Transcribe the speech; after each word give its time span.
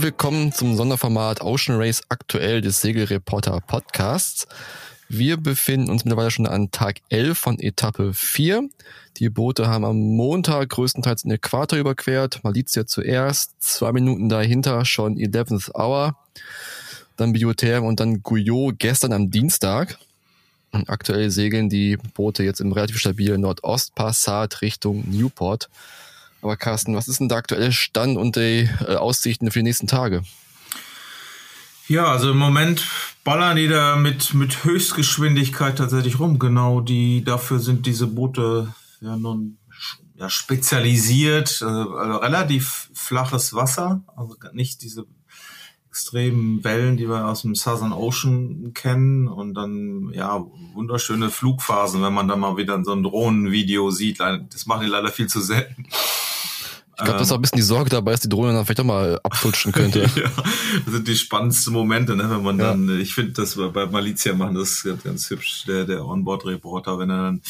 und 0.00 0.04
willkommen 0.04 0.50
zum 0.50 0.76
Sonderformat 0.76 1.42
Ocean 1.42 1.76
Race 1.76 2.00
aktuell 2.08 2.62
des 2.62 2.80
Segelreporter 2.80 3.60
Podcasts. 3.60 4.46
Wir 5.10 5.36
befinden 5.36 5.90
uns 5.90 6.06
mittlerweile 6.06 6.30
schon 6.30 6.46
an 6.46 6.70
Tag 6.70 7.02
11 7.10 7.36
von 7.36 7.58
Etappe 7.58 8.14
4. 8.14 8.66
Die 9.18 9.28
Boote 9.28 9.68
haben 9.68 9.84
am 9.84 9.98
Montag 9.98 10.70
größtenteils 10.70 11.24
den 11.24 11.32
Äquator 11.32 11.78
überquert. 11.78 12.42
Malizia 12.44 12.86
zuerst, 12.86 13.52
zwei 13.58 13.92
Minuten 13.92 14.30
dahinter 14.30 14.86
schon 14.86 15.18
11th 15.18 15.74
Hour. 15.74 16.16
Dann 17.18 17.34
Biotherm 17.34 17.84
und 17.84 18.00
dann 18.00 18.22
Guyot 18.22 18.78
gestern 18.78 19.12
am 19.12 19.30
Dienstag. 19.30 19.98
Und 20.72 20.88
aktuell 20.88 21.30
segeln 21.30 21.68
die 21.68 21.98
Boote 22.14 22.42
jetzt 22.42 22.62
im 22.62 22.72
relativ 22.72 22.96
stabilen 22.96 23.42
Nordostpassat 23.42 24.62
Richtung 24.62 25.04
Newport. 25.10 25.68
Aber 26.42 26.56
Carsten, 26.56 26.94
was 26.94 27.08
ist 27.08 27.20
denn 27.20 27.28
der 27.28 27.38
aktuelle 27.38 27.72
Stand 27.72 28.16
und 28.16 28.36
die 28.36 28.68
äh, 28.86 28.96
Aussichten 28.96 29.50
für 29.50 29.58
die 29.58 29.64
nächsten 29.64 29.86
Tage? 29.86 30.22
Ja, 31.88 32.06
also 32.06 32.30
im 32.30 32.38
Moment 32.38 32.84
ballern 33.24 33.56
die 33.56 33.68
da 33.68 33.96
mit, 33.96 34.32
mit 34.32 34.64
Höchstgeschwindigkeit 34.64 35.76
tatsächlich 35.76 36.18
rum. 36.18 36.38
Genau, 36.38 36.80
die, 36.80 37.24
dafür 37.24 37.58
sind 37.58 37.84
diese 37.84 38.06
Boote 38.06 38.72
ja 39.00 39.16
nun 39.16 39.58
ja, 40.14 40.28
spezialisiert, 40.28 41.62
also, 41.62 41.94
also 41.94 42.18
relativ 42.18 42.90
flaches 42.92 43.54
Wasser, 43.54 44.02
also 44.14 44.36
nicht 44.52 44.82
diese 44.82 45.06
extremen 45.88 46.62
Wellen, 46.62 46.96
die 46.96 47.08
wir 47.08 47.26
aus 47.26 47.42
dem 47.42 47.56
Southern 47.56 47.92
Ocean 47.92 48.72
kennen 48.74 49.26
und 49.26 49.54
dann 49.54 50.12
ja 50.12 50.44
wunderschöne 50.74 51.30
Flugphasen, 51.30 52.02
wenn 52.02 52.12
man 52.12 52.28
da 52.28 52.36
mal 52.36 52.56
wieder 52.56 52.82
so 52.84 52.92
ein 52.92 53.02
Drohnenvideo 53.02 53.90
sieht. 53.90 54.20
Das 54.20 54.66
machen 54.66 54.82
die 54.82 54.90
leider 54.90 55.08
viel 55.08 55.26
zu 55.26 55.40
selten. 55.40 55.86
Ich 57.00 57.04
glaube, 57.04 57.18
das 57.18 57.28
ist 57.28 57.32
auch 57.32 57.36
ein 57.36 57.42
bisschen 57.42 57.56
die 57.56 57.62
Sorge 57.62 57.90
dabei, 57.90 58.12
dass 58.12 58.20
die 58.20 58.28
Drohne 58.28 58.52
dann 58.52 58.64
vielleicht 58.64 58.80
auch 58.80 58.84
mal 58.84 59.18
abfutschen 59.22 59.72
könnte. 59.72 60.00
ja, 60.16 60.30
das 60.84 60.94
sind 60.94 61.08
die 61.08 61.16
spannendsten 61.16 61.72
Momente, 61.72 62.14
ne, 62.14 62.28
wenn 62.30 62.42
man 62.42 62.58
ja. 62.58 62.70
dann, 62.70 63.00
ich 63.00 63.14
finde, 63.14 63.32
dass 63.32 63.56
wir 63.56 63.70
bei 63.70 63.86
Malizia 63.86 64.34
machen 64.34 64.54
das 64.54 64.82
ganz, 64.82 65.02
ganz 65.02 65.30
hübsch, 65.30 65.64
der, 65.66 65.84
der 65.84 66.04
Onboard-Reporter, 66.04 66.98
wenn 66.98 67.10
er 67.10 67.22
dann 67.22 67.42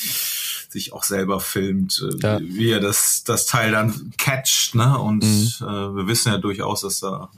sich 0.69 0.93
auch 0.93 1.03
selber 1.03 1.41
filmt, 1.41 2.01
äh, 2.01 2.17
ja. 2.23 2.41
wie 2.41 2.71
er 2.71 2.81
das, 2.81 3.25
das 3.25 3.47
Teil 3.47 3.73
dann 3.73 4.13
catcht, 4.19 4.75
ne? 4.77 4.99
Und 4.99 5.25
mhm. 5.25 5.53
äh, 5.61 5.97
wir 5.97 6.07
wissen 6.07 6.31
ja 6.31 6.39
durchaus, 6.39 6.83
dass 6.83 7.01
da 7.01 7.29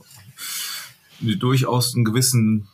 durchaus 1.21 1.95
einen 1.95 2.05
gewissen 2.05 2.69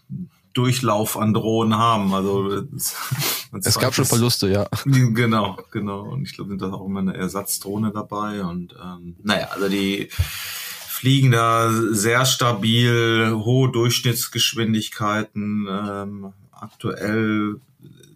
Durchlauf 0.59 1.17
an 1.17 1.33
Drohnen 1.33 1.79
haben. 1.79 2.13
Also 2.13 2.65
es 2.73 3.79
gab 3.79 3.95
schon 3.95 4.05
Verluste, 4.05 4.51
ja. 4.51 4.67
Genau, 4.85 5.57
genau. 5.71 6.01
Und 6.01 6.25
ich 6.25 6.35
glaube, 6.35 6.51
sind 6.51 6.61
da 6.61 6.73
auch 6.73 6.85
immer 6.85 6.99
eine 6.99 7.17
Ersatzdrohne 7.17 7.93
dabei. 7.93 8.43
Und 8.43 8.75
ähm, 8.83 9.15
naja, 9.23 9.51
also 9.53 9.69
die 9.69 10.09
fliegen 10.11 11.31
da 11.31 11.71
sehr 11.93 12.27
stabil, 12.27 13.33
hohe 13.33 13.71
Durchschnittsgeschwindigkeiten. 13.71 15.69
Ähm, 15.71 16.33
aktuell 16.51 17.61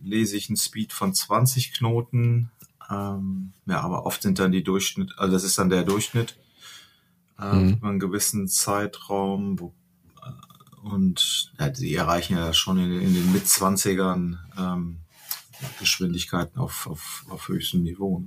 lese 0.03 0.37
ich 0.37 0.49
einen 0.49 0.57
Speed 0.57 0.93
von 0.93 1.15
20 1.15 1.75
Knoten. 1.75 2.51
Ähm, 2.91 3.53
ja, 3.67 3.83
aber 3.83 4.05
oft 4.05 4.21
sind 4.21 4.41
dann 4.41 4.51
die 4.51 4.65
Durchschnitt, 4.65 5.13
also 5.17 5.33
das 5.33 5.45
ist 5.45 5.57
dann 5.59 5.71
der 5.71 5.85
Durchschnitt 5.85 6.37
äh, 7.39 7.55
mhm. 7.55 7.73
über 7.75 7.89
einen 7.89 8.01
gewissen 8.01 8.49
Zeitraum, 8.49 9.61
wo 9.61 9.73
und 10.83 11.53
ja, 11.59 11.75
sie 11.75 11.95
erreichen 11.95 12.37
ja 12.37 12.53
schon 12.53 12.79
in, 12.79 13.01
in 13.01 13.15
den 13.15 13.33
Mitzwanzigern 13.33 14.39
ähm, 14.59 14.99
Geschwindigkeiten 15.79 16.59
auf, 16.59 16.87
auf, 16.87 17.25
auf 17.29 17.49
höchstem 17.49 17.83
Niveau. 17.83 18.25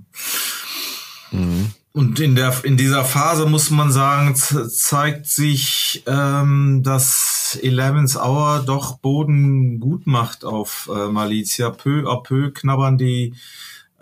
Mhm. 1.32 1.72
Und 1.92 2.20
in 2.20 2.36
der 2.36 2.54
in 2.66 2.76
dieser 2.76 3.06
Phase 3.06 3.46
muss 3.46 3.70
man 3.70 3.92
sagen, 3.92 4.36
zeigt 4.36 5.28
sich, 5.28 6.04
ähm, 6.08 6.82
dass 6.84 7.58
Eleven's 7.62 8.18
Hour 8.18 8.64
doch 8.66 8.98
Boden 8.98 9.80
gut 9.80 10.06
macht 10.06 10.44
auf 10.44 10.90
äh, 10.94 11.08
Malizia. 11.08 11.70
Peu 11.70 12.06
à 12.06 12.22
peu 12.22 12.52
knabbern 12.52 12.98
die 12.98 13.34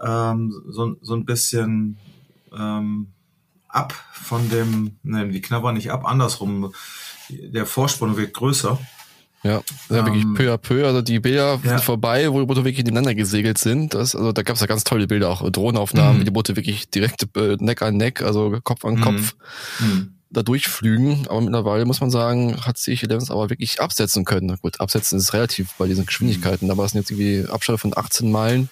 ähm, 0.03 0.53
so, 0.69 0.95
so 1.01 1.13
ein 1.13 1.25
bisschen 1.25 1.97
ähm, 2.51 3.13
ab 3.67 3.93
von 4.11 4.49
dem, 4.49 4.97
ne, 5.03 5.27
die 5.29 5.41
knabbern 5.41 5.75
nicht 5.75 5.91
ab, 5.91 6.05
andersrum 6.05 6.73
der 7.29 7.65
Vorsprung 7.65 8.17
wird 8.17 8.33
größer. 8.33 8.79
Ja, 9.43 9.61
ja 9.89 9.97
ähm, 9.97 10.05
wirklich 10.05 10.25
peu 10.35 10.53
à 10.53 10.57
peu. 10.57 10.85
Also 10.85 11.01
die 11.01 11.19
Bilder 11.19 11.59
ja. 11.63 11.69
sind 11.69 11.81
vorbei, 11.81 12.31
wo 12.31 12.39
die 12.39 12.45
Boote 12.45 12.63
wirklich 12.63 12.85
nebeneinander 12.85 13.15
gesegelt 13.15 13.57
sind. 13.57 13.93
Das, 13.93 14.15
also 14.15 14.31
da 14.31 14.41
gab 14.41 14.55
es 14.55 14.61
ja 14.61 14.67
ganz 14.67 14.83
tolle 14.83 15.07
Bilder, 15.07 15.29
auch 15.29 15.49
Drohnenaufnahmen, 15.49 16.15
mhm. 16.15 16.21
wie 16.21 16.25
die 16.25 16.31
Boote 16.31 16.55
wirklich 16.55 16.89
direkt 16.89 17.27
äh, 17.35 17.57
Neck 17.59 17.81
an 17.81 17.97
Neck, 17.97 18.21
also 18.21 18.57
Kopf 18.63 18.85
an 18.85 19.01
Kopf 19.01 19.35
mhm. 19.79 20.13
da 20.29 20.43
durchflügen. 20.43 21.27
Aber 21.27 21.41
mittlerweile 21.41 21.85
muss 21.85 21.99
man 21.99 22.09
sagen, 22.09 22.65
hat 22.65 22.77
sich 22.77 23.03
Eleven's 23.03 23.31
aber 23.31 23.49
wirklich 23.49 23.81
absetzen 23.81 24.23
können. 24.23 24.57
Gut, 24.61 24.79
absetzen 24.79 25.19
ist 25.19 25.33
relativ 25.33 25.73
bei 25.77 25.87
diesen 25.87 26.05
Geschwindigkeiten, 26.05 26.67
mhm. 26.67 26.71
aber 26.71 26.85
es 26.85 26.91
sind 26.91 27.01
jetzt 27.01 27.11
irgendwie 27.11 27.51
Abstände 27.51 27.79
von 27.79 27.95
18 27.95 28.31
Meilen. 28.31 28.69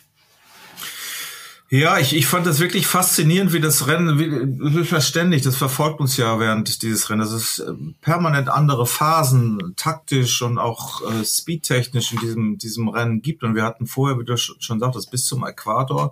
Ja, 1.74 2.00
ich, 2.00 2.14
ich 2.14 2.26
fand 2.28 2.46
das 2.46 2.60
wirklich 2.60 2.86
faszinierend, 2.86 3.54
wie 3.54 3.62
das 3.62 3.88
Rennen, 3.88 4.20
wie, 4.20 4.84
verständlich, 4.84 5.42
das 5.42 5.56
verfolgt 5.56 6.02
uns 6.02 6.18
ja 6.18 6.38
während 6.38 6.84
dieses 6.84 7.10
Rennens. 7.10 7.32
Es 7.32 7.44
ist 7.44 7.60
äh, 7.60 7.72
permanent 8.02 8.50
andere 8.50 8.86
Phasen, 8.86 9.74
taktisch 9.78 10.42
und 10.42 10.58
auch 10.58 11.02
äh, 11.10 11.24
speedtechnisch 11.24 12.12
in 12.12 12.20
diesem, 12.20 12.58
diesem 12.58 12.90
Rennen 12.90 13.22
gibt. 13.22 13.42
Und 13.44 13.56
wir 13.56 13.64
hatten 13.64 13.88
vorher, 13.88 14.20
wie 14.20 14.26
du 14.26 14.36
schon 14.36 14.82
sagtest, 14.82 15.12
bis 15.12 15.26
zum 15.26 15.46
Äquator, 15.46 16.12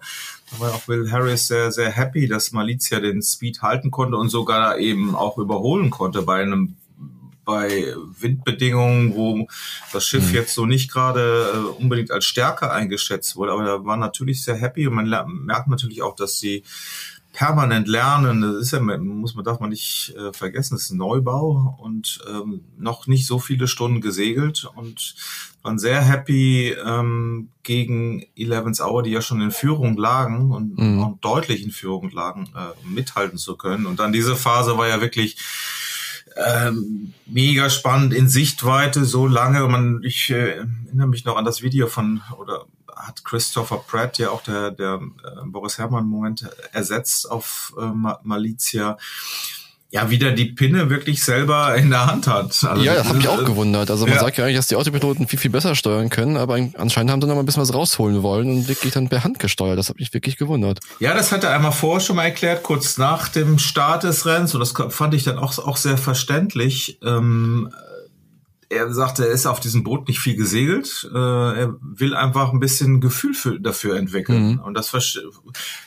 da 0.50 0.60
war 0.62 0.74
auch 0.74 0.88
Will 0.88 1.12
Harris 1.12 1.48
sehr, 1.48 1.74
sehr 1.74 1.92
happy, 1.92 2.30
dass 2.30 2.54
Malizia 2.54 3.02
den 3.02 3.22
Speed 3.22 3.62
halten 3.62 3.92
konnte 3.92 4.16
und 4.16 4.30
sogar 4.30 4.78
eben 4.78 5.14
auch 5.14 5.38
überholen 5.38 5.90
konnte 5.90 6.22
bei 6.22 6.42
einem 6.42 6.78
bei 7.50 7.96
Windbedingungen, 8.20 9.16
wo 9.16 9.48
das 9.92 10.06
Schiff 10.06 10.30
mhm. 10.30 10.36
jetzt 10.36 10.54
so 10.54 10.68
nicht 10.68 10.92
gerade 10.92 11.52
äh, 11.52 11.82
unbedingt 11.82 12.12
als 12.12 12.26
Stärke 12.26 12.72
eingeschätzt 12.72 13.36
wurde. 13.38 13.54
Aber 13.54 13.64
da 13.64 13.84
war 13.86 13.98
natürlich 13.98 14.44
sehr 14.44 14.56
happy 14.56 14.86
und 14.86 14.94
man 14.94 15.10
merkt 15.46 15.68
natürlich 15.68 16.04
auch, 16.04 16.16
dass 16.16 16.38
sie 16.38 16.64
permanent 17.34 17.88
lernen. 17.88 18.42
Das 18.42 18.56
ist 18.58 18.72
ja, 18.72 18.80
muss 18.80 19.34
man, 19.34 19.44
darf 19.44 19.60
man 19.60 19.72
nicht 19.72 20.14
äh, 20.16 20.32
vergessen, 20.32 20.76
das 20.76 20.84
ist 20.84 20.92
ein 20.92 20.98
Neubau 20.98 21.76
und 21.82 22.20
ähm, 22.30 22.66
noch 22.78 23.08
nicht 23.08 23.26
so 23.26 23.40
viele 23.40 23.68
Stunden 23.68 24.00
gesegelt 24.00 24.70
und 24.76 25.16
waren 25.64 25.80
sehr 25.80 26.04
happy 26.04 26.76
ähm, 26.86 27.50
gegen 27.64 28.26
Eleven's 28.36 28.80
Hour, 28.80 29.02
die 29.02 29.10
ja 29.10 29.22
schon 29.22 29.42
in 29.42 29.50
Führung 29.50 29.98
lagen 29.98 30.52
und, 30.52 30.78
mhm. 30.78 31.02
und 31.02 31.26
deutlich 31.26 31.64
in 31.64 31.72
Führung 31.72 32.12
lagen, 32.12 32.48
äh, 32.56 32.88
mithalten 32.88 33.40
zu 33.40 33.58
können. 33.58 33.88
Und 33.88 34.00
dann 34.00 34.14
diese 34.14 34.36
Phase 34.36 34.78
war 34.78 34.88
ja 34.88 35.02
wirklich 35.02 35.38
ähm, 36.46 37.14
mega 37.26 37.70
spannend 37.70 38.14
in 38.14 38.30
Sichtweite, 38.30 39.06
so 39.06 39.28
lange. 39.28 39.68
Man, 39.68 40.02
ich 40.04 40.30
äh, 40.30 40.66
erinnere 40.86 41.08
mich 41.08 41.26
noch 41.26 41.38
an 41.38 41.46
das 41.46 41.62
Video 41.62 41.88
von, 41.88 42.22
oder 42.38 42.66
hat 42.96 43.24
Christopher 43.24 43.84
Pratt 43.88 44.18
ja 44.18 44.30
auch 44.30 44.44
der, 44.44 44.72
der 44.72 45.02
äh, 45.24 45.46
Boris 45.46 45.78
Herrmann 45.78 46.06
Moment 46.06 46.50
ersetzt 46.72 47.30
auf 47.30 47.74
äh, 47.80 47.92
Malizia 48.24 48.98
ja 49.92 50.10
wieder 50.12 50.32
die 50.32 50.46
Pinne 50.46 50.90
wirklich 50.90 51.24
selber 51.24 51.76
in 51.76 51.90
der 51.90 52.06
Hand 52.06 52.28
hat. 52.28 52.64
Also 52.64 52.84
ja, 52.84 52.94
das 52.94 53.10
hat 53.10 53.16
mich 53.16 53.28
auch 53.28 53.44
gewundert. 53.44 53.90
Also 53.90 54.06
man 54.06 54.16
ja. 54.16 54.20
sagt 54.22 54.38
ja 54.38 54.44
eigentlich, 54.44 54.58
dass 54.58 54.68
die 54.68 54.76
Autopiloten 54.76 55.28
viel, 55.28 55.40
viel 55.40 55.50
besser 55.50 55.76
steuern 55.76 56.10
können, 56.10 56.38
aber 56.38 56.60
anscheinend 56.76 57.12
haben 57.12 57.22
sie 57.22 57.28
noch 57.28 57.34
mal 57.34 57.42
ein 57.42 57.46
bisschen 57.46 57.64
was 57.64 57.74
rausholen 57.74 58.22
wollen 58.22 58.50
und 58.50 58.68
wirklich 58.68 58.94
dann 58.94 59.10
per 59.10 59.24
Hand 59.24 59.40
gesteuert. 59.40 59.80
Das 59.80 59.90
hat 59.90 59.98
mich 59.98 60.14
wirklich 60.14 60.38
gewundert. 60.38 60.80
Ja, 61.00 61.16
das 61.16 61.32
hat 61.32 61.44
er 61.44 61.52
einmal 61.52 61.72
vorher 61.72 62.02
schon 62.02 62.18
mal 62.18 62.26
erklärt, 62.26 62.62
kurz 62.62 63.00
nach 63.00 63.30
dem 63.30 63.58
Start 63.58 64.04
des 64.04 64.28
Rennens 64.28 64.54
und 64.54 64.60
das 64.60 64.74
fand 64.90 65.14
ich 65.16 65.24
dann 65.24 65.40
auch, 65.40 65.58
auch 65.58 65.78
sehr 65.78 65.98
verständlich. 65.98 67.00
Ähm, 67.04 67.70
er 68.72 68.94
sagte, 68.94 69.28
er 69.28 69.34
ist 69.34 69.48
auf 69.48 69.60
diesem 69.60 69.84
Boot 69.84 70.08
nicht 70.08 70.20
viel 70.20 70.36
gesegelt. 70.36 71.10
Äh, 71.12 71.18
er 71.18 71.76
will 71.82 72.14
einfach 72.14 72.54
ein 72.54 72.60
bisschen 72.60 73.02
Gefühl 73.02 73.34
für, 73.34 73.60
dafür 73.60 73.98
entwickeln. 73.98 74.52
Mhm. 74.54 74.60
Und 74.60 74.76
das 74.76 74.92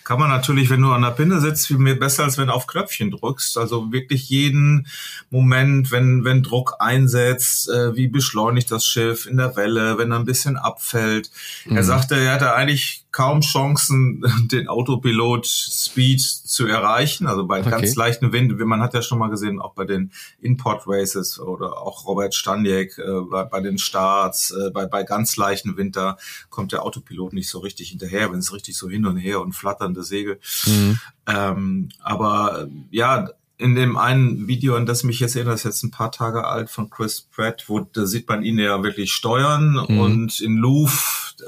kann 0.03 0.19
man 0.19 0.29
natürlich, 0.29 0.69
wenn 0.69 0.83
du 0.83 0.91
an 0.91 1.03
der 1.03 1.11
Pinne 1.11 1.41
sitzt, 1.41 1.69
viel 1.69 1.79
mehr 1.79 1.95
besser, 1.95 2.25
als 2.25 2.39
wenn 2.39 2.49
du 2.49 2.53
auf 2.53 2.67
Knöpfchen 2.67 3.13
drückst. 3.13 3.57
Also 3.57 3.93
wirklich 3.93 4.29
jeden 4.29 4.89
Moment, 5.31 5.93
wenn, 5.93 6.25
wenn 6.25 6.43
Druck 6.43 6.75
einsetzt, 6.81 7.71
äh, 7.71 7.95
wie 7.95 8.09
beschleunigt 8.09 8.73
das 8.73 8.85
Schiff 8.85 9.27
in 9.27 9.37
der 9.37 9.55
Welle, 9.55 9.97
wenn 9.99 10.11
er 10.11 10.19
ein 10.19 10.25
bisschen 10.25 10.57
abfällt. 10.57 11.31
Mhm. 11.65 11.77
Er 11.77 11.85
sagte, 11.85 12.17
er 12.17 12.35
hatte 12.35 12.53
eigentlich 12.53 13.02
kaum 13.13 13.43
Chancen, 13.43 14.25
den 14.51 14.69
Autopilot 14.69 15.47
Speed 15.47 16.21
zu 16.21 16.67
erreichen. 16.67 17.27
Also 17.27 17.47
bei 17.47 17.61
okay. 17.61 17.71
ganz 17.71 17.95
leichten 17.95 18.33
Wind, 18.33 18.59
man 18.59 18.81
hat 18.81 18.95
ja 18.95 19.03
schon 19.03 19.19
mal 19.19 19.29
gesehen, 19.29 19.61
auch 19.61 19.75
bei 19.75 19.85
den 19.85 20.11
Import 20.41 20.85
Races 20.87 21.39
oder 21.39 21.79
auch 21.79 22.07
Robert 22.07 22.35
Staniek 22.35 22.99
äh, 22.99 23.21
bei, 23.31 23.45
bei, 23.45 23.61
den 23.61 23.79
Starts, 23.79 24.51
äh, 24.51 24.71
bei, 24.71 24.87
bei 24.87 25.05
ganz 25.05 25.37
leichten 25.37 25.77
Winter 25.77 26.17
kommt 26.51 26.73
der 26.73 26.83
Autopilot 26.83 27.35
nicht 27.35 27.49
so 27.49 27.59
richtig 27.61 27.91
hinterher, 27.91 28.33
wenn 28.33 28.41
es 28.41 28.53
richtig 28.53 28.77
so 28.77 28.89
hin 28.89 29.07
und 29.07 29.19
her 29.19 29.41
und 29.41 29.53
flatternde 29.53 30.03
Segel. 30.03 30.41
Mhm. 30.67 30.99
Ähm, 31.27 31.89
aber 32.01 32.67
ja, 32.91 33.29
in 33.63 33.77
dem 33.77 33.97
einen 33.97 34.49
Video, 34.49 34.75
an 34.75 34.87
das 34.87 35.05
mich 35.05 35.21
jetzt 35.21 35.37
erinnert, 35.37 35.55
ist 35.55 35.65
jetzt 35.65 35.85
ein 35.85 35.93
paar 35.93 36.11
Tage 36.11 36.47
alt 36.47 36.69
von 36.69 36.91
Chris 36.91 37.21
Pratt, 37.21 37.65
wo 37.69 37.81
da 37.81 38.07
sieht 38.07 38.29
man 38.29 38.43
ihn 38.43 38.59
ja 38.59 38.83
wirklich 38.83 39.13
steuern 39.13 39.87
mhm. 39.89 40.01
und 40.01 40.41
in 40.41 40.57
Louvre 40.57 40.93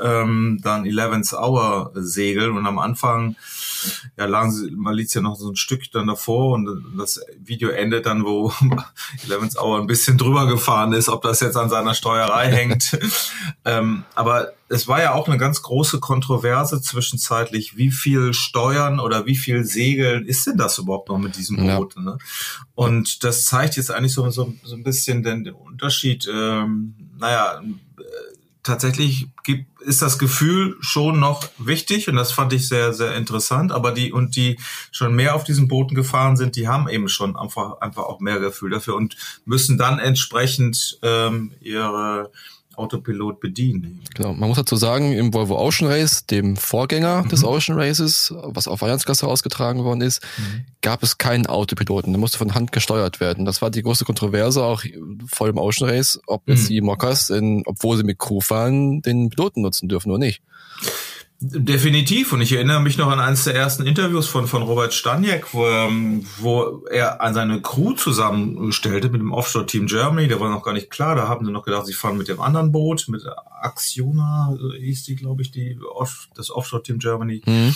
ähm, 0.00 0.60
dann 0.62 0.84
11th 0.84 1.34
Hour 1.36 1.90
segeln 1.94 2.56
und 2.56 2.66
am 2.66 2.78
Anfang 2.78 3.36
ja, 4.16 4.26
lagen 4.26 4.52
sie 4.52 4.70
Malizia 4.70 5.20
noch 5.20 5.36
so 5.36 5.50
ein 5.50 5.56
Stück 5.56 5.90
dann 5.92 6.06
davor 6.06 6.54
und 6.54 6.84
das 6.96 7.20
Video 7.42 7.70
endet 7.70 8.06
dann, 8.06 8.24
wo 8.24 8.52
Elevens 9.26 9.58
Hour 9.58 9.80
ein 9.80 9.86
bisschen 9.86 10.16
drüber 10.16 10.46
gefahren 10.46 10.92
ist, 10.92 11.08
ob 11.08 11.22
das 11.22 11.40
jetzt 11.40 11.56
an 11.56 11.68
seiner 11.68 11.94
Steuerei 11.94 12.46
hängt. 12.46 12.96
ähm, 13.64 14.04
aber 14.14 14.52
es 14.68 14.88
war 14.88 15.02
ja 15.02 15.14
auch 15.14 15.28
eine 15.28 15.38
ganz 15.38 15.62
große 15.62 16.00
Kontroverse 16.00 16.80
zwischenzeitlich, 16.80 17.76
wie 17.76 17.90
viel 17.90 18.32
Steuern 18.32 18.98
oder 18.98 19.26
wie 19.26 19.36
viel 19.36 19.64
Segeln 19.64 20.26
ist 20.26 20.46
denn 20.46 20.56
das 20.56 20.78
überhaupt 20.78 21.08
noch 21.08 21.18
mit 21.18 21.36
diesem 21.36 21.56
Boot? 21.56 21.94
Ja. 21.96 22.02
Ne? 22.02 22.18
Und 22.74 23.24
das 23.24 23.44
zeigt 23.44 23.76
jetzt 23.76 23.90
eigentlich 23.90 24.14
so, 24.14 24.28
so, 24.30 24.54
so 24.62 24.74
ein 24.74 24.82
bisschen 24.82 25.22
den, 25.22 25.44
den 25.44 25.54
Unterschied. 25.54 26.28
Ähm, 26.32 26.94
naja, 27.18 27.60
tatsächlich 28.64 29.28
gibt, 29.44 29.80
ist 29.82 30.02
das 30.02 30.18
Gefühl 30.18 30.76
schon 30.80 31.20
noch 31.20 31.44
wichtig 31.58 32.08
und 32.08 32.16
das 32.16 32.32
fand 32.32 32.52
ich 32.54 32.66
sehr, 32.66 32.92
sehr 32.94 33.14
interessant. 33.14 33.70
Aber 33.70 33.92
die 33.92 34.12
und 34.12 34.34
die 34.34 34.58
schon 34.90 35.14
mehr 35.14 35.36
auf 35.36 35.44
diesen 35.44 35.68
Booten 35.68 35.94
gefahren 35.94 36.36
sind, 36.36 36.56
die 36.56 36.66
haben 36.66 36.88
eben 36.88 37.08
schon 37.08 37.36
einfach, 37.36 37.80
einfach 37.80 38.04
auch 38.04 38.20
mehr 38.20 38.40
Gefühl 38.40 38.70
dafür 38.70 38.96
und 38.96 39.16
müssen 39.44 39.78
dann 39.78 39.98
entsprechend 39.98 40.98
ähm, 41.02 41.52
ihre 41.60 42.32
Autopilot 42.76 43.40
bedienen. 43.40 44.00
Genau, 44.14 44.32
man 44.32 44.48
muss 44.48 44.58
dazu 44.58 44.76
sagen, 44.76 45.12
im 45.12 45.32
Volvo 45.32 45.58
Ocean 45.58 45.90
Race, 45.90 46.26
dem 46.26 46.56
Vorgänger 46.56 47.22
mhm. 47.22 47.28
des 47.28 47.44
Ocean 47.44 47.78
Races, 47.78 48.34
was 48.42 48.68
auf 48.68 48.82
Allianzgasse 48.82 49.26
ausgetragen 49.26 49.84
worden 49.84 50.00
ist, 50.00 50.22
mhm. 50.38 50.64
gab 50.82 51.02
es 51.02 51.18
keinen 51.18 51.46
Autopiloten. 51.46 52.12
Der 52.12 52.20
musste 52.20 52.38
von 52.38 52.54
Hand 52.54 52.72
gesteuert 52.72 53.20
werden. 53.20 53.44
Das 53.44 53.62
war 53.62 53.70
die 53.70 53.82
große 53.82 54.04
Kontroverse 54.04 54.62
auch 54.62 54.84
vor 55.26 55.46
dem 55.46 55.58
Ocean 55.58 55.88
Race, 55.88 56.20
ob 56.26 56.48
jetzt 56.48 56.64
mhm. 56.64 56.68
die 56.68 56.80
Mockers, 56.80 57.30
in, 57.30 57.62
obwohl 57.66 57.96
sie 57.96 58.04
mit 58.04 58.18
Crew 58.18 58.40
fahren, 58.40 59.02
den 59.02 59.30
Piloten 59.30 59.62
nutzen 59.62 59.88
dürfen 59.88 60.10
oder 60.10 60.18
nicht. 60.18 60.42
Definitiv. 61.40 62.32
Und 62.32 62.40
ich 62.40 62.52
erinnere 62.52 62.80
mich 62.80 62.96
noch 62.96 63.10
an 63.10 63.20
eines 63.20 63.44
der 63.44 63.54
ersten 63.54 63.84
Interviews 63.86 64.26
von, 64.26 64.46
von 64.46 64.62
Robert 64.62 64.94
Staniek, 64.94 65.52
wo, 65.52 65.66
ähm, 65.66 66.24
wo 66.38 66.84
er 66.90 67.20
an 67.20 67.34
seine 67.34 67.60
Crew 67.60 67.92
zusammenstellte 67.92 69.10
mit 69.10 69.20
dem 69.20 69.32
Offshore-Team 69.32 69.86
Germany. 69.86 70.28
Der 70.28 70.40
war 70.40 70.48
noch 70.48 70.62
gar 70.62 70.72
nicht 70.72 70.90
klar. 70.90 71.16
Da 71.16 71.28
haben 71.28 71.44
sie 71.44 71.52
noch 71.52 71.64
gedacht, 71.64 71.86
sie 71.86 71.92
fahren 71.92 72.16
mit 72.16 72.28
dem 72.28 72.40
anderen 72.40 72.72
Boot, 72.72 73.06
mit 73.08 73.22
Axiona 73.60 74.56
hieß 74.78 75.04
die, 75.04 75.16
glaube 75.16 75.42
ich, 75.42 75.50
die, 75.50 75.78
das 76.34 76.50
Offshore-Team 76.50 76.98
Germany. 76.98 77.42
Mhm 77.44 77.74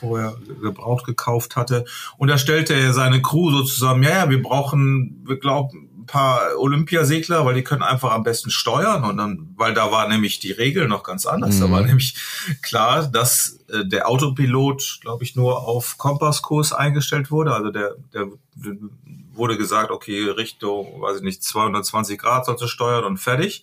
vorher 0.00 0.34
gebraucht 0.62 1.04
gekauft 1.04 1.56
hatte. 1.56 1.84
Und 2.16 2.28
da 2.28 2.38
stellte 2.38 2.74
er 2.74 2.94
seine 2.94 3.20
Crew 3.20 3.50
so 3.50 3.62
zusammen, 3.62 4.02
ja, 4.02 4.10
ja, 4.10 4.30
wir 4.30 4.42
brauchen, 4.42 5.22
wir 5.26 5.38
glauben, 5.38 5.89
paar 6.10 6.58
Olympiasegler, 6.58 7.44
weil 7.44 7.54
die 7.54 7.62
können 7.62 7.82
einfach 7.82 8.10
am 8.10 8.24
besten 8.24 8.50
steuern 8.50 9.04
und 9.04 9.16
dann, 9.16 9.54
weil 9.56 9.74
da 9.74 9.92
war 9.92 10.08
nämlich 10.08 10.40
die 10.40 10.50
Regel 10.50 10.88
noch 10.88 11.04
ganz 11.04 11.24
anders. 11.24 11.56
Mhm. 11.56 11.60
Da 11.60 11.70
war 11.70 11.80
mhm. 11.82 11.86
nämlich 11.86 12.14
klar, 12.62 13.06
dass 13.06 13.60
äh, 13.68 13.84
der 13.84 14.08
Autopilot, 14.08 14.98
glaube 15.02 15.22
ich, 15.24 15.36
nur 15.36 15.66
auf 15.66 15.98
Kompasskurs 15.98 16.72
eingestellt 16.72 17.30
wurde. 17.30 17.54
Also 17.54 17.70
der, 17.70 17.94
der 18.12 18.26
wurde 19.32 19.56
gesagt, 19.56 19.90
okay, 19.90 20.24
Richtung, 20.24 21.00
weiß 21.00 21.18
ich 21.18 21.22
nicht, 21.22 21.42
220 21.44 22.18
Grad 22.18 22.46
sollte 22.46 22.66
steuern 22.66 23.04
und 23.04 23.18
fertig. 23.18 23.62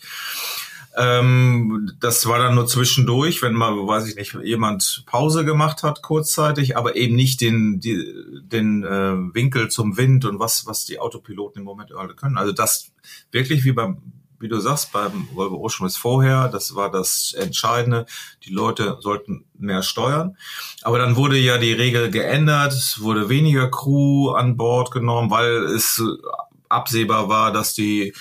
Ähm, 0.97 1.91
das 1.99 2.25
war 2.25 2.39
dann 2.39 2.55
nur 2.55 2.65
zwischendurch, 2.65 3.43
wenn 3.43 3.53
mal, 3.53 3.71
weiß 3.71 4.07
ich 4.07 4.15
nicht, 4.15 4.33
jemand 4.43 5.03
Pause 5.05 5.45
gemacht 5.45 5.83
hat 5.83 6.01
kurzzeitig, 6.01 6.75
aber 6.75 6.95
eben 6.95 7.15
nicht 7.15 7.39
den, 7.39 7.79
die, 7.79 8.03
den 8.41 8.83
äh, 8.83 9.35
Winkel 9.35 9.69
zum 9.69 9.95
Wind 9.97 10.25
und 10.25 10.39
was, 10.39 10.65
was 10.65 10.85
die 10.85 10.99
Autopiloten 10.99 11.59
im 11.59 11.65
Moment 11.65 11.93
alle 11.93 12.15
können. 12.15 12.37
Also 12.37 12.51
das 12.51 12.91
wirklich 13.31 13.63
wie 13.63 13.73
beim 13.73 14.01
wie 14.39 14.47
du 14.47 14.59
sagst, 14.59 14.91
beim 14.91 15.27
Volvo 15.33 15.57
Ocean 15.57 15.87
ist 15.87 15.97
vorher, 15.97 16.47
das 16.47 16.75
war 16.75 16.91
das 16.91 17.33
Entscheidende. 17.33 18.05
Die 18.43 18.51
Leute 18.51 18.97
sollten 18.99 19.45
mehr 19.57 19.81
steuern. 19.81 20.37
Aber 20.83 20.99
dann 20.99 21.15
wurde 21.15 21.37
ja 21.39 21.57
die 21.57 21.73
Regel 21.73 22.11
geändert. 22.11 22.73
Es 22.73 23.01
wurde 23.01 23.29
weniger 23.29 23.71
Crew 23.71 24.29
an 24.29 24.55
Bord 24.55 24.91
genommen, 24.91 25.31
weil 25.31 25.63
es 25.63 26.03
absehbar 26.69 27.29
war, 27.29 27.51
dass 27.51 27.73
die 27.73 28.13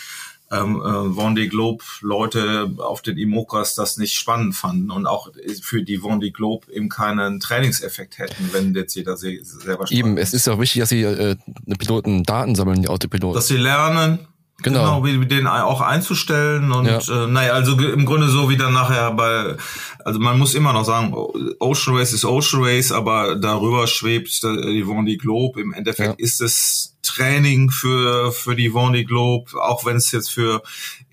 ähm, 0.62 0.76
äh, 0.76 1.18
Vendée 1.18 1.48
Globe 1.48 1.84
Leute 2.00 2.70
auf 2.78 3.02
den 3.02 3.18
Imokas 3.18 3.74
das 3.74 3.96
nicht 3.96 4.14
spannend 4.14 4.54
fanden 4.54 4.90
und 4.90 5.06
auch 5.06 5.30
für 5.62 5.82
die 5.82 6.00
Vendée 6.00 6.32
Globe 6.32 6.70
eben 6.72 6.88
keinen 6.88 7.40
Trainingseffekt 7.40 8.18
hätten, 8.18 8.50
wenn 8.52 8.74
jetzt 8.74 8.94
jeder 8.94 9.16
selber 9.16 9.86
steuert. 9.86 9.90
Eben, 9.92 10.16
es 10.16 10.32
ist 10.34 10.46
ja 10.46 10.54
auch 10.54 10.60
wichtig, 10.60 10.80
dass 10.80 10.88
sie 10.88 11.02
äh, 11.02 11.36
Piloten 11.78 12.22
Daten 12.22 12.54
sammeln, 12.54 12.82
die 12.82 12.88
Autopiloten. 12.88 13.34
Dass 13.34 13.48
sie 13.48 13.56
lernen, 13.56 14.20
Genau. 14.62 15.02
genau, 15.02 15.20
wie 15.20 15.26
den 15.26 15.46
auch 15.46 15.82
einzustellen 15.82 16.72
und 16.72 16.86
ja. 16.86 17.24
äh, 17.24 17.26
naja, 17.26 17.52
also 17.52 17.78
im 17.78 18.06
Grunde 18.06 18.28
so 18.28 18.48
wie 18.48 18.56
dann 18.56 18.72
nachher 18.72 19.12
bei, 19.12 19.54
also 20.02 20.18
man 20.18 20.38
muss 20.38 20.54
immer 20.54 20.72
noch 20.72 20.86
sagen, 20.86 21.14
Ocean 21.58 21.94
Race 21.94 22.14
ist 22.14 22.24
Ocean 22.24 22.64
Race, 22.64 22.90
aber 22.90 23.36
darüber 23.36 23.86
schwebt 23.86 24.42
die 24.42 24.84
Vendée 24.84 25.18
Globe. 25.18 25.60
Im 25.60 25.74
Endeffekt 25.74 26.18
ja. 26.18 26.24
ist 26.24 26.40
es 26.40 26.96
Training 27.02 27.70
für 27.70 28.32
für 28.32 28.56
die 28.56 28.72
Vendée 28.72 29.04
Globe, 29.04 29.50
auch 29.60 29.84
wenn 29.84 29.96
es 29.96 30.10
jetzt 30.10 30.32
für 30.32 30.62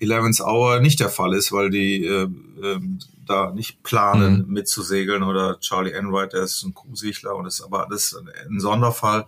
11th 0.00 0.42
Hour 0.42 0.80
nicht 0.80 1.00
der 1.00 1.10
Fall 1.10 1.34
ist, 1.34 1.52
weil 1.52 1.68
die 1.68 2.02
äh, 2.06 2.22
äh, 2.22 2.80
da 3.26 3.52
nicht 3.52 3.82
planen 3.82 4.46
mhm. 4.46 4.54
mitzusegeln 4.54 5.22
oder 5.22 5.60
Charlie 5.60 5.92
Enright, 5.92 6.32
der 6.32 6.44
ist 6.44 6.62
ein 6.62 6.72
Kuhsegler 6.72 7.36
und 7.36 7.44
ist 7.44 7.60
aber 7.60 7.86
das 7.90 8.04
ist 8.04 8.22
ein 8.48 8.58
Sonderfall. 8.58 9.26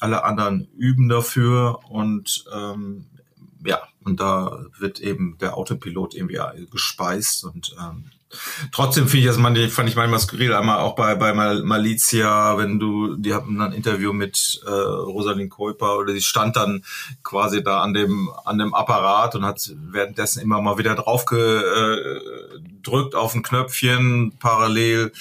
Alle 0.00 0.22
anderen 0.22 0.68
üben 0.76 1.08
dafür 1.08 1.80
und 1.90 2.44
ähm, 2.54 3.06
ja, 3.64 3.80
und 4.04 4.20
da 4.20 4.64
wird 4.78 5.00
eben 5.00 5.36
der 5.38 5.56
Autopilot 5.56 6.14
irgendwie 6.14 6.40
gespeist 6.70 7.44
und 7.44 7.74
ähm, 7.80 8.10
Trotzdem 8.72 9.08
finde 9.08 9.20
ich 9.20 9.26
das 9.26 9.38
man, 9.38 9.56
fand 9.70 9.88
ich 9.88 9.96
manchmal 9.96 10.20
skurril. 10.20 10.52
Einmal 10.52 10.80
auch 10.80 10.94
bei, 10.94 11.14
bei 11.14 11.32
Malizia, 11.32 12.58
wenn 12.58 12.78
du, 12.78 13.16
die 13.16 13.32
hatten 13.32 13.60
ein 13.60 13.72
Interview 13.72 14.12
mit 14.12 14.60
äh, 14.66 14.70
Rosalind 14.70 15.50
Kuiper 15.50 15.98
oder 15.98 16.12
die 16.12 16.20
stand 16.20 16.56
dann 16.56 16.84
quasi 17.22 17.64
da 17.64 17.80
an 17.80 17.94
dem, 17.94 18.30
an 18.44 18.58
dem 18.58 18.74
Apparat 18.74 19.34
und 19.34 19.46
hat 19.46 19.72
währenddessen 19.76 20.42
immer 20.42 20.60
mal 20.60 20.76
wieder 20.76 20.94
drauf 20.94 21.24
gedrückt 21.24 23.14
auf 23.14 23.34
ein 23.34 23.42
Knöpfchen 23.42 24.36
parallel 24.38 25.12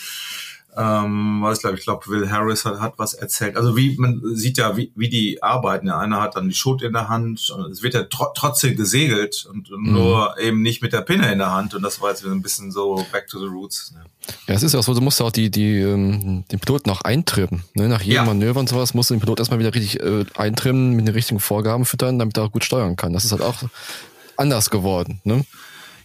ähm, 0.77 1.41
weiß 1.41 1.59
glaube 1.59 1.77
ich, 1.77 1.83
glaube 1.83 2.05
Will 2.07 2.29
Harris 2.29 2.63
hat, 2.63 2.79
hat 2.79 2.93
was 2.97 3.15
erzählt. 3.15 3.57
Also 3.57 3.75
wie 3.75 3.97
man 3.97 4.21
sieht 4.35 4.57
ja, 4.57 4.77
wie, 4.77 4.91
wie 4.95 5.09
die 5.09 5.41
arbeiten. 5.41 5.87
Der 5.87 5.97
eine 5.97 6.21
hat 6.21 6.35
dann 6.35 6.47
die 6.47 6.55
Schut 6.55 6.83
in 6.83 6.93
der 6.93 7.09
Hand 7.09 7.49
und 7.49 7.71
es 7.71 7.81
wird 7.81 7.95
ja 7.95 8.03
tr 8.03 8.31
trotzdem 8.35 8.75
gesegelt 8.75 9.47
und, 9.51 9.71
und 9.71 9.87
mhm. 9.87 9.93
nur 9.93 10.37
eben 10.39 10.61
nicht 10.61 10.83
mit 10.83 10.93
der 10.93 11.01
Pinne 11.01 11.31
in 11.31 11.39
der 11.39 11.51
Hand. 11.51 11.73
Und 11.73 11.81
das 11.81 11.99
war 11.99 12.11
jetzt 12.11 12.23
wieder 12.23 12.33
ein 12.33 12.43
bisschen 12.43 12.71
so 12.71 13.03
back 13.11 13.27
to 13.27 13.39
the 13.39 13.47
roots. 13.47 13.91
Ne? 13.93 14.05
Ja, 14.47 14.53
es 14.53 14.61
ist 14.61 14.73
ja 14.73 14.79
auch 14.79 14.83
so, 14.83 14.93
du 14.93 15.01
musst 15.01 15.19
ja 15.19 15.25
auch 15.25 15.31
die, 15.31 15.49
die, 15.49 15.79
ähm, 15.79 16.43
den 16.51 16.59
Piloten 16.59 16.91
auch 16.91 17.01
eintrimmen. 17.01 17.63
Ne? 17.73 17.87
Nach 17.87 18.01
jedem 18.01 18.15
ja. 18.15 18.25
Manöver 18.25 18.59
und 18.59 18.69
sowas 18.69 18.93
musst 18.93 19.09
du 19.09 19.15
den 19.15 19.19
Pilot 19.19 19.39
erstmal 19.39 19.59
wieder 19.59 19.73
richtig 19.73 19.99
äh, 19.99 20.25
eintrimmen, 20.35 20.91
mit 20.93 21.07
den 21.07 21.15
richtigen 21.15 21.39
Vorgaben 21.39 21.85
füttern, 21.85 22.19
damit 22.19 22.37
er 22.37 22.43
auch 22.43 22.51
gut 22.51 22.63
steuern 22.63 22.95
kann. 22.95 23.13
Das 23.13 23.25
ist 23.25 23.31
halt 23.31 23.41
auch 23.41 23.63
anders 24.35 24.69
geworden. 24.69 25.21
Ne? 25.23 25.43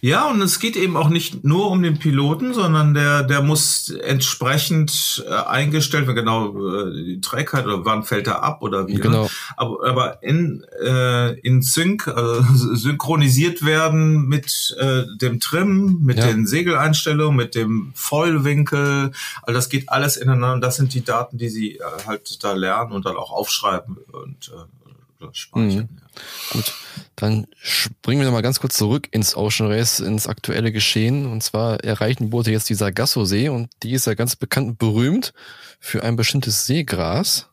Ja, 0.03 0.29
und 0.29 0.41
es 0.41 0.59
geht 0.59 0.75
eben 0.75 0.97
auch 0.97 1.07
nicht 1.07 1.45
nur 1.45 1.71
um 1.71 1.81
den 1.81 1.97
Piloten, 1.97 2.53
sondern 2.53 2.93
der, 2.93 3.23
der 3.23 3.41
muss 3.41 3.87
entsprechend 3.87 5.23
äh, 5.25 5.33
eingestellt 5.33 6.07
werden, 6.07 6.17
genau 6.17 6.89
äh, 6.89 7.05
die 7.05 7.21
Trägheit 7.21 7.65
oder 7.65 7.85
wann 7.85 8.03
fällt 8.03 8.27
er 8.27 8.43
ab 8.43 8.61
oder 8.63 8.85
wie. 8.89 8.95
Genau. 8.95 9.29
Aber, 9.55 9.87
aber 9.87 10.21
in, 10.21 10.65
äh, 10.83 11.39
in 11.39 11.61
Sync, 11.61 12.09
also 12.09 12.75
synchronisiert 12.75 13.63
werden 13.63 14.27
mit 14.27 14.75
äh, 14.77 15.03
dem 15.21 15.39
Trim, 15.39 15.99
mit 16.01 16.17
ja. 16.17 16.27
den 16.27 16.47
Segeleinstellungen, 16.47 17.37
mit 17.37 17.55
dem 17.55 17.93
Vollwinkel. 17.95 19.13
Also 19.43 19.57
das 19.57 19.69
geht 19.69 19.87
alles 19.87 20.17
ineinander. 20.17 20.67
Das 20.67 20.75
sind 20.75 20.93
die 20.93 21.05
Daten, 21.05 21.37
die 21.37 21.47
sie 21.47 21.77
äh, 21.77 21.81
halt 22.05 22.43
da 22.43 22.51
lernen 22.51 22.91
und 22.91 23.05
dann 23.05 23.15
auch 23.15 23.31
aufschreiben 23.31 23.95
und 24.11 24.51
äh, 24.53 24.82
speichern. 25.31 25.67
Mhm. 25.67 25.73
Ja. 25.73 26.21
Gut. 26.51 26.73
Dann 27.15 27.47
springen 27.61 28.21
wir 28.21 28.25
nochmal 28.25 28.41
ganz 28.41 28.59
kurz 28.59 28.75
zurück 28.75 29.07
ins 29.11 29.35
Ocean 29.35 29.71
Race, 29.71 29.99
ins 29.99 30.27
aktuelle 30.27 30.71
Geschehen. 30.71 31.25
Und 31.25 31.41
zwar 31.41 31.83
erreichen 31.83 32.29
Boote 32.29 32.51
jetzt 32.51 32.69
dieser 32.69 32.91
Gasso-See 32.91 33.49
und 33.49 33.69
die 33.83 33.93
ist 33.93 34.07
ja 34.07 34.13
ganz 34.13 34.35
bekannt 34.35 34.67
und 34.67 34.79
berühmt 34.79 35.33
für 35.79 36.03
ein 36.03 36.15
bestimmtes 36.15 36.65
Seegras. 36.65 37.49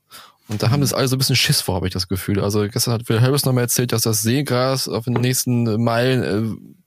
Und 0.48 0.64
da 0.64 0.70
haben 0.70 0.82
es 0.82 0.92
also 0.92 1.14
ein 1.14 1.18
bisschen 1.18 1.36
Schiss 1.36 1.60
vor, 1.60 1.76
habe 1.76 1.86
ich 1.86 1.92
das 1.92 2.08
Gefühl. 2.08 2.40
Also 2.40 2.66
gestern 2.68 2.94
hat 2.94 3.08
Will 3.08 3.20
Harris 3.20 3.44
nochmal 3.44 3.64
erzählt, 3.64 3.92
dass 3.92 4.02
das 4.02 4.22
Seegras 4.22 4.88
auf 4.88 5.04
den 5.04 5.14
nächsten 5.14 5.82
Meilen 5.82 6.22
äh, 6.22 6.79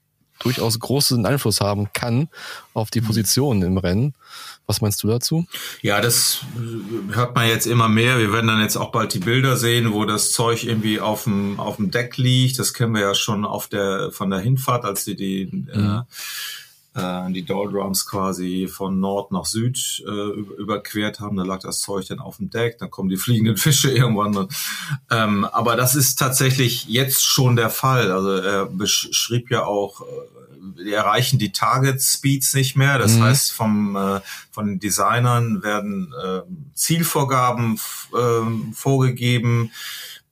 durchaus 0.44 0.78
großen 0.78 1.26
Einfluss 1.26 1.60
haben 1.60 1.88
kann 1.92 2.28
auf 2.72 2.90
die 2.90 3.00
Positionen 3.00 3.62
im 3.62 3.78
Rennen. 3.78 4.14
Was 4.66 4.80
meinst 4.80 5.02
du 5.02 5.08
dazu? 5.08 5.46
Ja, 5.82 6.00
das 6.00 6.40
hört 7.10 7.34
man 7.34 7.48
jetzt 7.48 7.66
immer 7.66 7.88
mehr. 7.88 8.18
Wir 8.18 8.32
werden 8.32 8.46
dann 8.46 8.62
jetzt 8.62 8.76
auch 8.76 8.92
bald 8.92 9.12
die 9.12 9.18
Bilder 9.18 9.56
sehen, 9.56 9.92
wo 9.92 10.04
das 10.04 10.32
Zeug 10.32 10.64
irgendwie 10.64 11.00
auf 11.00 11.24
dem, 11.24 11.60
auf 11.60 11.76
dem 11.76 11.90
Deck 11.90 12.16
liegt. 12.16 12.58
Das 12.58 12.72
kennen 12.72 12.94
wir 12.94 13.02
ja 13.02 13.14
schon 13.14 13.44
auf 13.44 13.68
der, 13.68 14.10
von 14.10 14.30
der 14.30 14.38
Hinfahrt, 14.38 14.84
als 14.84 15.04
die, 15.04 15.48
mhm. 15.50 15.68
äh, 15.68 15.98
äh 15.98 16.02
die 16.94 17.44
Doldrums 17.44 18.06
quasi 18.06 18.68
von 18.68 19.00
Nord 19.00 19.32
nach 19.32 19.46
Süd 19.46 20.04
äh, 20.06 20.10
überquert 20.60 21.18
haben. 21.18 21.36
Da 21.36 21.42
lag 21.42 21.60
das 21.60 21.80
Zeug 21.80 22.06
dann 22.06 22.20
auf 22.20 22.36
dem 22.36 22.50
Deck, 22.50 22.78
dann 22.78 22.90
kommen 22.90 23.08
die 23.08 23.16
fliegenden 23.24 23.56
Fische 23.56 23.90
irgendwann. 23.90 24.48
Ähm, 25.10 25.44
aber 25.44 25.74
das 25.74 25.96
ist 25.96 26.18
tatsächlich 26.18 26.86
jetzt 26.86 27.24
schon 27.24 27.56
der 27.56 27.70
Fall. 27.70 28.12
Also 28.12 28.30
er 28.30 28.66
beschrieb 28.66 29.50
ja 29.50 29.64
auch, 29.64 30.02
äh, 30.02 30.84
die 30.84 30.92
erreichen 30.92 31.38
die 31.38 31.52
Target 31.52 32.00
Speeds 32.00 32.54
nicht 32.54 32.76
mehr. 32.76 32.98
Das 32.98 33.14
mhm. 33.14 33.22
heißt, 33.22 33.52
vom, 33.52 33.96
äh, 33.96 34.20
von 34.50 34.66
den 34.66 34.78
Designern 34.78 35.62
werden 35.62 36.12
äh, 36.22 36.42
Zielvorgaben 36.74 37.78
äh, 38.14 38.72
vorgegeben 38.72 39.72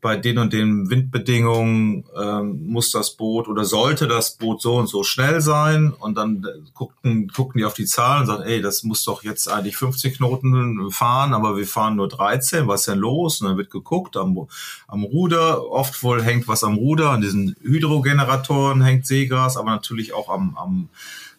bei 0.02 0.16
den 0.16 0.38
und 0.38 0.52
den 0.52 0.90
Windbedingungen 0.90 2.04
ähm, 2.20 2.66
muss 2.66 2.90
das 2.90 3.12
Boot 3.12 3.46
oder 3.46 3.64
sollte 3.64 4.08
das 4.08 4.36
Boot 4.36 4.60
so 4.60 4.74
und 4.74 4.88
so 4.88 5.04
schnell 5.04 5.40
sein? 5.40 5.92
Und 5.96 6.18
dann 6.18 6.44
gucken, 6.74 7.28
gucken 7.28 7.60
die 7.60 7.64
auf 7.64 7.74
die 7.74 7.86
Zahlen 7.86 8.22
und 8.22 8.26
sagen, 8.26 8.42
ey, 8.42 8.60
das 8.60 8.82
muss 8.82 9.04
doch 9.04 9.22
jetzt 9.22 9.48
eigentlich 9.48 9.76
50 9.76 10.16
Knoten 10.16 10.90
fahren, 10.90 11.32
aber 11.34 11.56
wir 11.56 11.68
fahren 11.68 11.94
nur 11.94 12.08
13, 12.08 12.66
was 12.66 12.80
ist 12.80 12.88
denn 12.88 12.98
los? 12.98 13.40
Und 13.40 13.48
dann 13.48 13.56
wird 13.56 13.70
geguckt 13.70 14.16
am, 14.16 14.48
am 14.88 15.04
Ruder, 15.04 15.70
oft 15.70 16.02
wohl 16.02 16.20
hängt 16.20 16.48
was 16.48 16.64
am 16.64 16.74
Ruder, 16.74 17.10
an 17.10 17.20
diesen 17.20 17.54
Hydrogeneratoren 17.62 18.82
hängt 18.82 19.06
Seegras, 19.06 19.56
aber 19.56 19.70
natürlich 19.70 20.14
auch 20.14 20.28
am, 20.28 20.56
am 20.56 20.88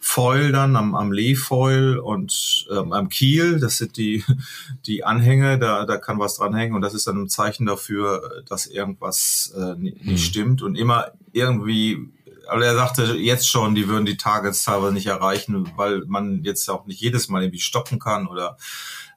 Foil 0.05 0.51
dann, 0.51 0.75
am, 0.75 0.95
am 0.95 1.13
Lee-Foil 1.13 1.97
und 1.97 2.67
ähm, 2.69 2.91
am 2.91 3.07
Kiel, 3.07 3.61
das 3.61 3.77
sind 3.77 3.95
die, 3.95 4.25
die 4.85 5.05
Anhänge, 5.05 5.57
da, 5.57 5.85
da 5.85 5.95
kann 5.95 6.19
was 6.19 6.35
dranhängen 6.35 6.75
und 6.75 6.81
das 6.81 6.93
ist 6.93 7.07
dann 7.07 7.23
ein 7.23 7.29
Zeichen 7.29 7.65
dafür, 7.65 8.43
dass 8.53 8.65
irgendwas 8.67 9.53
äh, 9.57 9.75
nicht 9.75 10.05
mhm. 10.05 10.17
stimmt 10.17 10.61
und 10.61 10.75
immer 10.75 11.11
irgendwie 11.31 12.09
aber 12.47 12.65
er 12.65 12.75
sagte 12.75 13.15
jetzt 13.15 13.49
schon, 13.49 13.73
die 13.73 13.87
würden 13.87 14.05
die 14.05 14.17
Targets 14.17 14.65
teilweise 14.65 14.93
nicht 14.93 15.07
erreichen, 15.07 15.71
weil 15.77 16.03
man 16.07 16.43
jetzt 16.43 16.69
auch 16.69 16.85
nicht 16.85 16.99
jedes 16.99 17.29
Mal 17.29 17.41
irgendwie 17.41 17.61
stoppen 17.61 17.99
kann 17.99 18.27
oder 18.27 18.57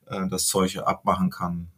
äh, 0.07 0.29
das 0.29 0.47
Zeug 0.47 0.79
abmachen 0.79 1.31
kann. 1.31 1.69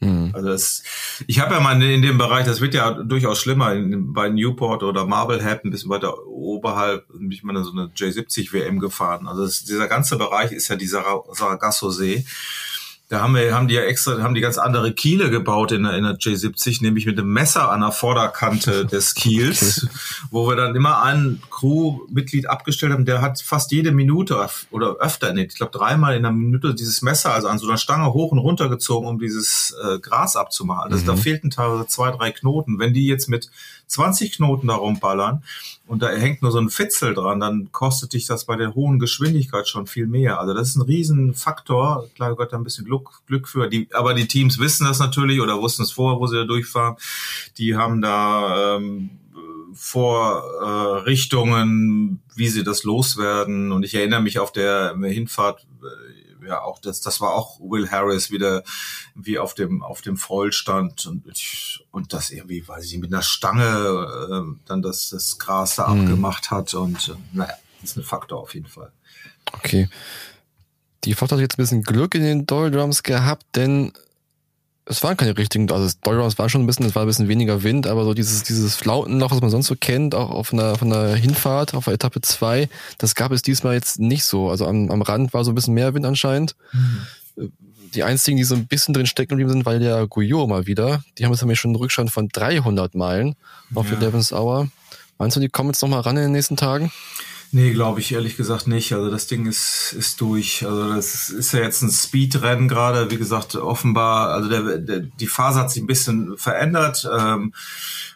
Mhm. 0.00 0.30
Also 0.32 0.48
das, 0.48 0.82
ich 1.26 1.40
habe 1.40 1.54
ja 1.54 1.60
mal 1.60 1.80
in 1.80 2.02
dem 2.02 2.18
Bereich, 2.18 2.44
das 2.44 2.60
wird 2.60 2.74
ja 2.74 2.90
durchaus 2.90 3.38
schlimmer, 3.38 3.72
in, 3.72 4.12
bei 4.12 4.28
Newport 4.28 4.82
oder 4.82 5.06
Marblehead, 5.06 5.64
ein 5.64 5.70
bisschen 5.70 5.90
weiter 5.90 6.26
oberhalb, 6.26 7.06
bin 7.08 7.30
ich 7.30 7.42
mal 7.42 7.62
so 7.62 7.70
eine 7.70 7.86
J70 7.86 8.52
WM 8.52 8.80
gefahren. 8.80 9.28
Also 9.28 9.44
das, 9.44 9.64
dieser 9.64 9.88
ganze 9.88 10.16
Bereich 10.16 10.52
ist 10.52 10.68
ja 10.68 10.76
dieser 10.76 11.04
Sargasso-See. 11.32 12.24
Da 13.10 13.20
haben 13.20 13.34
wir, 13.34 13.54
haben 13.54 13.68
die 13.68 13.74
ja 13.74 13.82
extra, 13.82 14.22
haben 14.22 14.34
die 14.34 14.40
ganz 14.40 14.56
andere 14.56 14.92
Kiele 14.92 15.28
gebaut 15.28 15.72
in 15.72 15.82
der, 15.82 15.92
in 15.92 16.04
der 16.04 16.16
J70, 16.16 16.82
nämlich 16.82 17.04
mit 17.04 17.18
einem 17.18 17.30
Messer 17.30 17.70
an 17.70 17.80
der 17.82 17.92
Vorderkante 17.92 18.86
des 18.92 19.14
Kiels, 19.14 19.86
wo 20.30 20.48
wir 20.48 20.56
dann 20.56 20.74
immer 20.74 21.02
einen 21.02 21.42
Crewmitglied 21.50 22.48
abgestellt 22.48 22.92
haben, 22.92 23.04
der 23.04 23.20
hat 23.20 23.42
fast 23.42 23.72
jede 23.72 23.92
Minute 23.92 24.48
oder 24.70 24.96
öfter, 24.96 25.34
nee, 25.34 25.44
ich 25.44 25.54
glaube 25.54 25.76
dreimal 25.76 26.16
in 26.16 26.24
einer 26.24 26.34
Minute 26.34 26.74
dieses 26.74 27.02
Messer, 27.02 27.34
also 27.34 27.48
an 27.48 27.58
so 27.58 27.68
einer 27.68 27.76
Stange 27.76 28.14
hoch 28.14 28.32
und 28.32 28.38
runter 28.38 28.70
gezogen, 28.70 29.06
um 29.06 29.18
dieses 29.18 29.76
äh, 29.84 29.98
Gras 29.98 30.34
abzumachen. 30.34 30.90
Also 30.90 31.02
mhm. 31.02 31.08
da 31.08 31.16
fehlten 31.16 31.50
teilweise 31.50 31.86
zwei, 31.86 32.10
drei 32.10 32.30
Knoten. 32.32 32.78
Wenn 32.78 32.94
die 32.94 33.06
jetzt 33.06 33.28
mit 33.28 33.50
20 33.86 34.32
Knoten 34.32 34.68
da 34.68 34.74
rumballern 34.74 35.42
und 35.86 36.02
da 36.02 36.08
hängt 36.08 36.40
nur 36.40 36.50
so 36.50 36.58
ein 36.58 36.70
Fitzel 36.70 37.12
dran, 37.12 37.40
dann 37.40 37.70
kostet 37.70 38.14
dich 38.14 38.26
das 38.26 38.46
bei 38.46 38.56
der 38.56 38.74
hohen 38.74 38.98
Geschwindigkeit 38.98 39.68
schon 39.68 39.86
viel 39.86 40.06
mehr. 40.06 40.40
Also 40.40 40.54
das 40.54 40.68
ist 40.68 40.76
ein 40.76 40.82
Riesenfaktor. 40.82 42.08
Klar 42.14 42.34
gehört 42.34 42.54
da 42.54 42.56
ein 42.56 42.64
bisschen 42.64 42.86
Glück, 42.86 43.20
Glück 43.26 43.48
für. 43.48 43.68
Die, 43.68 43.88
aber 43.92 44.14
die 44.14 44.26
Teams 44.26 44.58
wissen 44.58 44.86
das 44.86 44.98
natürlich 44.98 45.42
oder 45.42 45.60
wussten 45.60 45.82
es 45.82 45.92
vorher, 45.92 46.18
wo 46.18 46.26
sie 46.26 46.36
da 46.36 46.44
durchfahren. 46.44 46.96
Die 47.58 47.76
haben 47.76 48.00
da 48.00 48.76
ähm, 48.76 49.10
Vorrichtungen, 49.74 52.22
äh, 52.32 52.38
wie 52.38 52.48
sie 52.48 52.64
das 52.64 52.84
loswerden. 52.84 53.70
Und 53.70 53.84
ich 53.84 53.94
erinnere 53.94 54.22
mich 54.22 54.38
auf 54.38 54.52
der 54.52 54.96
Hinfahrt, 54.96 55.66
äh, 55.82 55.86
ja 56.46 56.62
auch 56.62 56.78
das, 56.78 57.00
das 57.00 57.20
war 57.20 57.32
auch 57.32 57.58
Will 57.60 57.90
Harris 57.90 58.30
wieder 58.30 58.62
wie 59.14 59.38
auf 59.38 59.54
dem 59.54 59.82
auf 59.82 60.02
dem 60.02 60.16
Vollstand 60.16 61.06
und 61.06 61.24
und 61.90 62.12
das 62.12 62.30
irgendwie, 62.30 62.66
weiß 62.66 62.84
ich, 62.84 62.98
mit 62.98 63.12
einer 63.12 63.22
Stange 63.22 63.64
äh, 63.64 64.60
dann 64.66 64.82
das 64.82 65.10
das 65.10 65.38
Gras 65.38 65.76
da 65.76 65.88
mhm. 65.88 66.00
abgemacht 66.02 66.50
hat 66.50 66.74
und 66.74 67.08
äh, 67.08 67.36
naja, 67.36 67.54
das 67.80 67.90
ist 67.90 67.96
ein 67.96 68.04
Faktor 68.04 68.40
auf 68.40 68.54
jeden 68.54 68.68
Fall. 68.68 68.92
Okay. 69.52 69.88
Die 71.04 71.14
Fahrt 71.14 71.32
hat 71.32 71.40
jetzt 71.40 71.54
ein 71.54 71.62
bisschen 71.62 71.82
Glück 71.82 72.14
in 72.14 72.22
den 72.22 72.46
Doldrums 72.46 73.02
gehabt, 73.02 73.44
denn 73.54 73.92
es 74.86 75.02
waren 75.02 75.16
keine 75.16 75.36
richtigen, 75.36 75.70
also 75.70 75.84
das 75.84 76.00
Doldrums 76.00 76.38
war 76.38 76.48
schon 76.48 76.62
ein 76.62 76.66
bisschen, 76.66 76.84
es 76.84 76.94
war 76.94 77.02
ein 77.02 77.08
bisschen 77.08 77.28
weniger 77.28 77.62
Wind, 77.62 77.86
aber 77.86 78.04
so 78.04 78.12
dieses, 78.12 78.42
dieses 78.42 78.76
Flautenloch, 78.76 79.30
was 79.30 79.40
man 79.40 79.50
sonst 79.50 79.66
so 79.66 79.76
kennt, 79.76 80.14
auch 80.14 80.30
auf 80.30 80.52
einer, 80.52 80.76
von 80.76 80.90
der 80.90 81.14
Hinfahrt, 81.14 81.74
auf 81.74 81.84
der 81.84 81.94
Etappe 81.94 82.20
zwei, 82.20 82.68
das 82.98 83.14
gab 83.14 83.32
es 83.32 83.40
diesmal 83.40 83.74
jetzt 83.74 83.98
nicht 83.98 84.24
so. 84.24 84.50
Also 84.50 84.66
am, 84.66 84.90
am 84.90 85.00
Rand 85.00 85.32
war 85.32 85.44
so 85.44 85.52
ein 85.52 85.54
bisschen 85.54 85.74
mehr 85.74 85.94
Wind 85.94 86.04
anscheinend. 86.04 86.54
Mhm. 86.72 87.52
Die 87.94 88.02
einzigen, 88.02 88.36
die 88.36 88.44
so 88.44 88.56
ein 88.56 88.66
bisschen 88.66 88.92
drin 88.92 89.06
stecken 89.06 89.30
geblieben 89.30 89.50
sind, 89.50 89.66
war 89.66 89.78
der 89.78 90.06
Guyot 90.06 90.48
mal 90.48 90.66
wieder. 90.66 91.02
Die 91.16 91.24
haben 91.24 91.32
jetzt 91.32 91.42
nämlich 91.42 91.60
schon 91.60 91.70
einen 91.70 91.76
Rückstand 91.76 92.10
von 92.10 92.28
300 92.28 92.94
Meilen 92.94 93.36
auf 93.74 93.90
ja. 93.90 93.98
11 93.98 94.32
Hour. 94.32 94.68
Meinst 95.16 95.36
du, 95.36 95.40
die 95.40 95.48
kommen 95.48 95.70
jetzt 95.70 95.80
noch 95.80 95.88
mal 95.88 96.00
ran 96.00 96.16
in 96.16 96.24
den 96.24 96.32
nächsten 96.32 96.56
Tagen? 96.56 96.90
Nee, 97.54 97.72
glaube 97.72 98.00
ich 98.00 98.10
ehrlich 98.10 98.36
gesagt 98.36 98.66
nicht. 98.66 98.92
Also 98.92 99.12
das 99.12 99.28
Ding 99.28 99.46
ist, 99.46 99.94
ist 99.96 100.20
durch. 100.20 100.66
Also 100.66 100.92
das 100.92 101.28
ist 101.28 101.52
ja 101.52 101.60
jetzt 101.60 101.82
ein 101.82 101.90
Speedrennen 101.92 102.66
gerade. 102.66 103.12
Wie 103.12 103.16
gesagt, 103.16 103.54
offenbar, 103.54 104.30
also 104.30 104.48
der, 104.48 104.78
der, 104.78 105.00
die 105.02 105.26
Phase 105.28 105.60
hat 105.60 105.70
sich 105.70 105.80
ein 105.80 105.86
bisschen 105.86 106.36
verändert. 106.36 107.08
Ähm, 107.16 107.52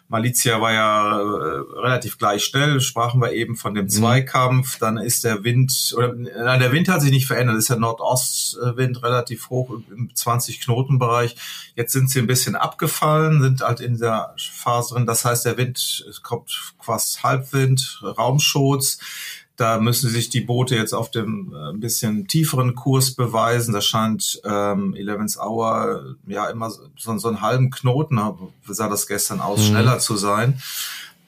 Malizia 0.09 0.59
war 0.59 0.73
ja 0.73 1.19
äh, 1.19 1.79
relativ 1.81 2.17
gleich 2.17 2.43
schnell, 2.43 2.81
sprachen 2.81 3.21
wir 3.21 3.31
eben 3.31 3.55
von 3.55 3.75
dem 3.75 3.85
mhm. 3.85 3.89
Zweikampf, 3.89 4.79
dann 4.79 4.97
ist 4.97 5.23
der 5.23 5.43
Wind, 5.43 5.93
oder 5.95 6.13
nein, 6.13 6.59
der 6.59 6.71
Wind 6.71 6.89
hat 6.89 7.01
sich 7.01 7.11
nicht 7.11 7.27
verändert, 7.27 7.57
ist 7.57 7.69
der 7.69 7.77
Nordostwind 7.77 9.03
relativ 9.03 9.51
hoch 9.51 9.69
im 9.91 10.09
20 10.13 10.61
Knoten 10.61 10.97
Bereich. 10.97 11.35
Jetzt 11.75 11.93
sind 11.93 12.09
sie 12.09 12.19
ein 12.19 12.27
bisschen 12.27 12.55
abgefallen, 12.55 13.41
sind 13.41 13.61
halt 13.61 13.81
in 13.81 13.99
der 13.99 14.33
Phase 14.37 14.95
drin, 14.95 15.05
das 15.05 15.25
heißt, 15.25 15.45
der 15.45 15.57
Wind 15.57 16.05
kommt 16.23 16.73
fast 16.81 17.21
Halbwind, 17.21 18.01
Raumschutz. 18.01 18.99
Da 19.59 19.77
müssen 19.77 20.09
sich 20.09 20.29
die 20.29 20.39
Boote 20.39 20.77
jetzt 20.77 20.93
auf 20.93 21.11
dem 21.11 21.53
äh, 21.53 21.71
ein 21.71 21.81
bisschen 21.81 22.29
tieferen 22.29 22.75
Kurs 22.75 23.13
beweisen. 23.13 23.73
Das 23.73 23.85
scheint 23.85 24.39
ähm, 24.45 24.95
11 24.95 25.37
Hour 25.37 26.15
ja 26.27 26.49
immer 26.49 26.71
so, 26.71 26.87
so 26.95 27.27
einen 27.27 27.41
halben 27.41 27.69
Knoten, 27.69 28.21
sah 28.65 28.87
das 28.87 29.05
gestern 29.05 29.41
aus, 29.41 29.59
mhm. 29.59 29.65
schneller 29.65 29.99
zu 29.99 30.15
sein. 30.15 30.61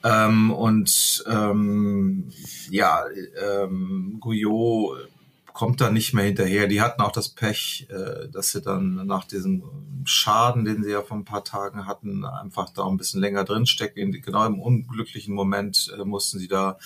Ähm, 0.02 0.50
und 0.50 1.22
ähm, 1.28 2.32
ja, 2.70 3.04
ähm, 3.38 4.16
Guyot 4.18 5.08
kommt 5.52 5.82
da 5.82 5.90
nicht 5.90 6.14
mehr 6.14 6.24
hinterher. 6.24 6.68
Die 6.68 6.80
hatten 6.80 7.02
auch 7.02 7.12
das 7.12 7.28
Pech, 7.28 7.86
äh, 7.90 8.30
dass 8.30 8.52
sie 8.52 8.62
dann 8.62 9.06
nach 9.06 9.24
diesem 9.24 9.62
Schaden, 10.04 10.64
den 10.64 10.82
sie 10.82 10.90
ja 10.90 11.02
vor 11.02 11.18
ein 11.18 11.26
paar 11.26 11.44
Tagen 11.44 11.86
hatten, 11.86 12.24
einfach 12.24 12.70
da 12.70 12.86
ein 12.86 12.96
bisschen 12.96 13.20
länger 13.20 13.44
drinstecken. 13.44 14.10
Genau 14.10 14.46
im 14.46 14.58
unglücklichen 14.58 15.34
Moment 15.34 15.94
äh, 15.98 16.04
mussten 16.06 16.38
sie 16.38 16.48
da 16.48 16.78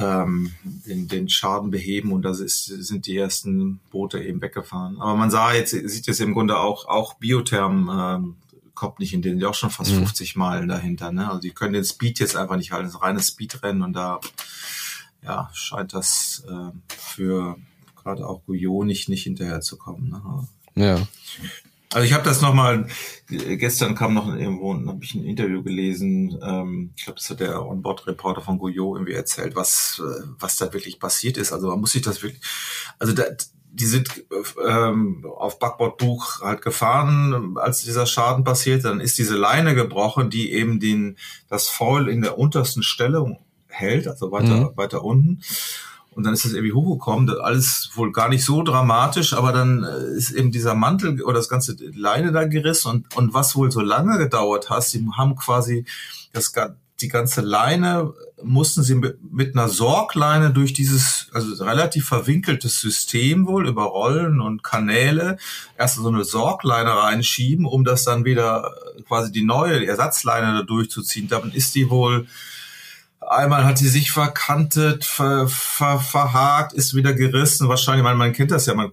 ähm, 0.00 0.52
den, 0.64 1.08
den 1.08 1.28
Schaden 1.28 1.70
beheben 1.70 2.12
und 2.12 2.22
da 2.22 2.32
sind 2.34 3.06
die 3.06 3.16
ersten 3.16 3.80
Boote 3.90 4.22
eben 4.22 4.40
weggefahren. 4.40 5.00
Aber 5.00 5.14
man 5.16 5.30
sah 5.30 5.52
jetzt, 5.52 5.70
sieht 5.70 6.06
jetzt 6.06 6.20
im 6.20 6.34
Grunde 6.34 6.58
auch, 6.58 6.86
auch 6.86 7.14
Biotherm 7.14 7.90
ähm, 7.92 8.36
kommt 8.74 8.98
nicht 8.98 9.12
in 9.12 9.22
den, 9.22 9.38
die 9.38 9.44
auch 9.44 9.54
schon 9.54 9.70
fast 9.70 9.92
mhm. 9.92 9.98
50 9.98 10.36
Meilen 10.36 10.68
dahinter. 10.68 11.12
Ne? 11.12 11.28
Also 11.28 11.40
die 11.40 11.50
können 11.50 11.74
den 11.74 11.84
Speed 11.84 12.18
jetzt 12.18 12.36
einfach 12.36 12.56
nicht 12.56 12.72
halten, 12.72 12.86
das 12.86 12.94
ist 12.94 13.02
reines 13.02 13.28
Speedrennen 13.28 13.82
und 13.82 13.92
da 13.92 14.20
ja, 15.22 15.50
scheint 15.52 15.92
das 15.92 16.44
äh, 16.48 16.72
für 16.88 17.56
gerade 17.94 18.26
auch 18.26 18.42
Guyot 18.46 18.86
nicht, 18.86 19.08
nicht 19.08 19.24
hinterherzukommen. 19.24 20.08
Ne? 20.08 20.48
Ja. 20.74 21.06
Also 21.92 22.06
ich 22.06 22.12
habe 22.12 22.22
das 22.22 22.40
nochmal, 22.40 22.86
gestern 23.28 23.96
kam 23.96 24.14
noch 24.14 24.32
irgendwo, 24.32 24.74
habe 24.74 25.02
ich 25.02 25.14
ein 25.14 25.24
Interview 25.24 25.62
gelesen, 25.64 26.38
ähm, 26.40 26.92
ich 26.96 27.04
glaube, 27.04 27.18
das 27.18 27.30
hat 27.30 27.40
der 27.40 27.66
Onboard-Reporter 27.66 28.42
von 28.42 28.58
Goyo 28.58 28.94
irgendwie 28.94 29.14
erzählt, 29.14 29.56
was, 29.56 30.00
äh, 30.04 30.22
was 30.38 30.56
da 30.56 30.72
wirklich 30.72 31.00
passiert 31.00 31.36
ist. 31.36 31.52
Also 31.52 31.68
man 31.68 31.80
muss 31.80 31.92
sich 31.92 32.02
das 32.02 32.22
wirklich, 32.22 32.42
also 33.00 33.12
da, 33.12 33.24
die 33.72 33.86
sind 33.86 34.24
ähm, 34.64 35.24
auf 35.36 35.58
Backbordbuch 35.58 36.42
halt 36.42 36.62
gefahren, 36.62 37.56
als 37.58 37.82
dieser 37.82 38.06
Schaden 38.06 38.44
passiert, 38.44 38.84
dann 38.84 39.00
ist 39.00 39.18
diese 39.18 39.36
Leine 39.36 39.74
gebrochen, 39.74 40.30
die 40.30 40.52
eben 40.52 40.78
den, 40.78 41.16
das 41.48 41.68
Foil 41.68 42.08
in 42.08 42.22
der 42.22 42.38
untersten 42.38 42.84
Stelle 42.84 43.38
hält, 43.68 44.06
also 44.06 44.30
weiter, 44.30 44.70
mhm. 44.70 44.76
weiter 44.76 45.04
unten. 45.04 45.42
Und 46.12 46.24
dann 46.24 46.34
ist 46.34 46.44
es 46.44 46.54
irgendwie 46.54 46.72
hochgekommen, 46.72 47.30
alles 47.40 47.90
wohl 47.94 48.10
gar 48.12 48.28
nicht 48.28 48.44
so 48.44 48.62
dramatisch, 48.62 49.32
aber 49.32 49.52
dann 49.52 49.84
äh, 49.84 50.16
ist 50.16 50.32
eben 50.32 50.50
dieser 50.50 50.74
Mantel 50.74 51.22
oder 51.22 51.34
das 51.34 51.48
ganze 51.48 51.76
Leine 51.94 52.32
da 52.32 52.44
gerissen 52.44 52.88
und, 52.90 53.16
und 53.16 53.34
was 53.34 53.54
wohl 53.54 53.70
so 53.70 53.80
lange 53.80 54.18
gedauert 54.18 54.70
hat, 54.70 54.82
sie 54.84 55.06
haben 55.16 55.36
quasi 55.36 55.84
das, 56.32 56.52
die 57.00 57.08
ganze 57.08 57.40
Leine 57.40 58.12
mussten 58.42 58.82
sie 58.82 58.94
mit 58.94 59.54
einer 59.54 59.68
Sorgleine 59.68 60.50
durch 60.50 60.72
dieses 60.72 61.28
also 61.32 61.64
relativ 61.64 62.06
verwinkeltes 62.06 62.80
System 62.80 63.46
wohl 63.46 63.68
über 63.68 63.84
Rollen 63.84 64.40
und 64.40 64.62
Kanäle 64.62 65.38
erst 65.78 65.96
so 65.96 66.08
eine 66.08 66.24
Sorgleine 66.24 66.90
reinschieben, 66.90 67.66
um 67.66 67.84
das 67.84 68.04
dann 68.04 68.24
wieder 68.24 68.74
quasi 69.06 69.32
die 69.32 69.44
neue 69.44 69.86
Ersatzleine 69.86 70.58
da 70.58 70.62
durchzuziehen. 70.62 71.28
Dann 71.28 71.52
ist 71.52 71.74
die 71.74 71.90
wohl 71.90 72.26
Einmal 73.30 73.64
hat 73.64 73.78
sie 73.78 73.88
sich 73.88 74.10
verkantet, 74.10 75.04
ver, 75.04 75.46
ver, 75.46 76.00
verhakt, 76.00 76.72
ist 76.72 76.96
wieder 76.96 77.12
gerissen. 77.12 77.68
Wahrscheinlich, 77.68 78.02
man, 78.02 78.16
man 78.16 78.32
kennt 78.32 78.50
das 78.50 78.66
ja, 78.66 78.74
man 78.74 78.90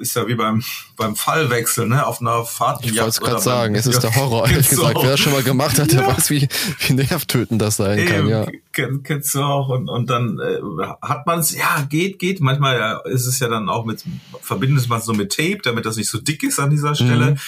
ist 0.00 0.16
ja 0.16 0.26
wie 0.26 0.34
beim, 0.34 0.64
beim 0.96 1.14
Fallwechsel, 1.14 1.86
ne, 1.86 2.04
auf 2.04 2.20
einer 2.20 2.44
Fahrt. 2.44 2.84
Ich 2.84 2.92
wollte 2.96 3.08
es 3.08 3.20
gerade 3.20 3.40
sagen, 3.40 3.76
es 3.76 3.86
ist 3.86 4.02
der 4.02 4.14
Horror, 4.16 4.48
ehrlich 4.48 4.68
gesagt. 4.68 4.98
Wer 5.00 5.12
das 5.12 5.20
schon 5.20 5.32
mal 5.32 5.44
gemacht 5.44 5.78
hat, 5.78 5.92
der 5.92 6.00
ja. 6.00 6.08
weiß, 6.08 6.30
wie, 6.30 6.48
wie 6.80 6.92
nervtötend 6.94 7.62
das 7.62 7.76
sein 7.76 7.98
Eben, 7.98 8.08
kann, 8.08 8.28
ja. 8.28 8.46
Kenn, 8.72 9.02
kennst 9.04 9.32
du 9.36 9.42
auch. 9.42 9.68
Und, 9.68 9.88
und 9.88 10.10
dann 10.10 10.40
äh, 10.40 10.58
hat 11.00 11.26
man 11.26 11.38
es, 11.38 11.54
ja, 11.54 11.86
geht, 11.88 12.18
geht. 12.18 12.40
Manchmal 12.40 13.00
ist 13.04 13.26
es 13.26 13.38
ja 13.38 13.48
dann 13.48 13.68
auch 13.68 13.84
mit, 13.84 14.04
verbindet 14.40 14.88
man 14.88 14.98
es 14.98 15.04
so 15.04 15.12
mit 15.12 15.30
Tape, 15.32 15.60
damit 15.62 15.86
das 15.86 15.96
nicht 15.96 16.10
so 16.10 16.18
dick 16.18 16.42
ist 16.42 16.58
an 16.58 16.70
dieser 16.70 16.96
Stelle. 16.96 17.32
Mhm. 17.32 17.38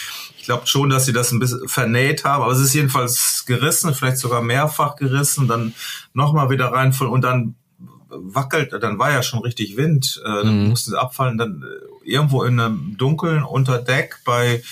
Ich 0.40 0.46
glaube 0.46 0.66
schon, 0.66 0.88
dass 0.88 1.04
sie 1.04 1.12
das 1.12 1.32
ein 1.32 1.38
bisschen 1.38 1.68
vernäht 1.68 2.24
haben, 2.24 2.42
aber 2.42 2.52
es 2.52 2.60
ist 2.60 2.72
jedenfalls 2.72 3.44
gerissen, 3.46 3.94
vielleicht 3.94 4.16
sogar 4.16 4.40
mehrfach 4.40 4.96
gerissen, 4.96 5.46
dann 5.46 5.74
nochmal 6.14 6.48
wieder 6.48 6.72
rein 6.72 6.94
und 6.98 7.20
dann 7.20 7.56
wackelt, 8.08 8.72
dann 8.80 8.98
war 8.98 9.12
ja 9.12 9.22
schon 9.22 9.40
richtig 9.40 9.76
Wind, 9.76 10.20
äh, 10.24 10.28
dann 10.28 10.62
mhm. 10.62 10.68
mussten 10.70 10.92
sie 10.92 10.98
abfallen, 10.98 11.36
dann 11.36 11.62
äh, 11.62 12.10
irgendwo 12.10 12.42
in 12.42 12.58
einem 12.58 12.96
Dunkeln 12.96 13.42
unter 13.42 13.78
Deck 13.78 14.20
bei 14.24 14.62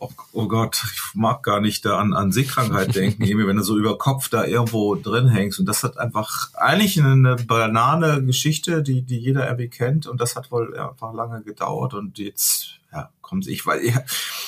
Oh, 0.00 0.10
oh, 0.32 0.46
Gott, 0.46 0.84
ich 0.92 1.14
mag 1.14 1.42
gar 1.42 1.60
nicht 1.60 1.84
da 1.84 1.98
an, 1.98 2.12
an 2.14 2.30
Seekrankheit 2.30 2.94
denken, 2.94 3.24
wenn 3.24 3.56
du 3.56 3.62
so 3.62 3.76
über 3.76 3.98
Kopf 3.98 4.28
da 4.28 4.44
irgendwo 4.44 4.94
drin 4.94 5.28
hängst. 5.28 5.58
Und 5.58 5.66
das 5.66 5.82
hat 5.82 5.98
einfach 5.98 6.52
eigentlich 6.54 7.02
eine 7.02 7.36
banane 7.36 8.24
Geschichte, 8.24 8.82
die, 8.82 9.02
die 9.02 9.18
jeder 9.18 9.46
irgendwie 9.46 9.68
kennt. 9.68 10.06
Und 10.06 10.20
das 10.20 10.36
hat 10.36 10.50
wohl 10.52 10.76
einfach 10.78 11.12
lange 11.12 11.42
gedauert. 11.42 11.94
Und 11.94 12.18
jetzt, 12.18 12.78
ja, 12.92 13.10
kommen 13.22 13.42
sie, 13.42 13.52
ich 13.52 13.66
weil 13.66 13.84
ja, 13.84 14.02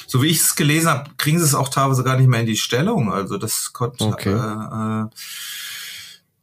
so 0.07 0.23
wie 0.23 0.29
ich 0.29 0.41
es 0.41 0.55
gelesen 0.55 0.91
habe, 0.91 1.11
kriegen 1.17 1.39
sie 1.39 1.45
es 1.45 1.55
auch 1.55 1.69
teilweise 1.69 2.05
gar 2.05 2.17
nicht 2.17 2.29
mehr 2.29 2.41
in 2.41 2.47
die 2.47 2.57
Stellung. 2.57 3.13
Also 3.13 3.37
das 3.37 3.73
konnte, 3.73 4.05
okay. 4.05 4.31
äh, 4.31 5.03
äh, 5.03 5.07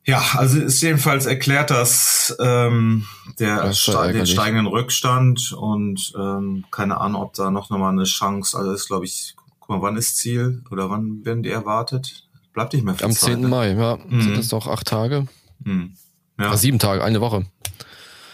ja, 0.08 0.24
also 0.36 0.60
ist 0.62 0.82
jedenfalls 0.82 1.26
erklärt 1.26 1.70
das 1.70 2.34
ähm, 2.40 3.06
der 3.40 3.64
das 3.64 3.80
ste 3.80 4.14
den 4.14 4.26
steigenden 4.26 4.66
Rückstand 4.66 5.52
und 5.52 6.14
ähm, 6.18 6.64
keine 6.72 7.02
Ahnung, 7.02 7.22
ob 7.22 7.34
da 7.34 7.52
noch 7.52 7.70
mal 7.70 7.90
eine 7.90 8.06
Chance. 8.06 8.58
Also 8.58 8.72
ist 8.72 8.88
glaube 8.88 9.04
ich, 9.04 9.36
guck 9.60 9.70
mal, 9.70 9.82
wann 9.82 9.98
ist 9.98 10.16
Ziel 10.16 10.64
oder 10.72 10.90
wann 10.90 11.26
werden 11.26 11.44
die 11.44 11.50
erwartet? 11.50 12.26
Bleibt 12.54 12.72
nicht 12.74 12.86
mehr 12.86 12.96
viel 12.96 13.06
Am 13.06 13.12
Zeit, 13.12 13.34
10. 13.34 13.42
Ne? 13.42 13.48
Mai, 13.50 13.72
ja, 13.74 13.98
mhm. 14.08 14.22
sind 14.22 14.38
es 14.38 14.48
doch 14.48 14.68
acht 14.68 14.88
Tage. 14.88 15.28
Mhm. 15.60 15.94
Ja. 16.40 16.52
Ah, 16.52 16.58
sieben 16.58 16.80
Tage, 16.80 17.04
eine 17.04 17.20
Woche. 17.20 17.46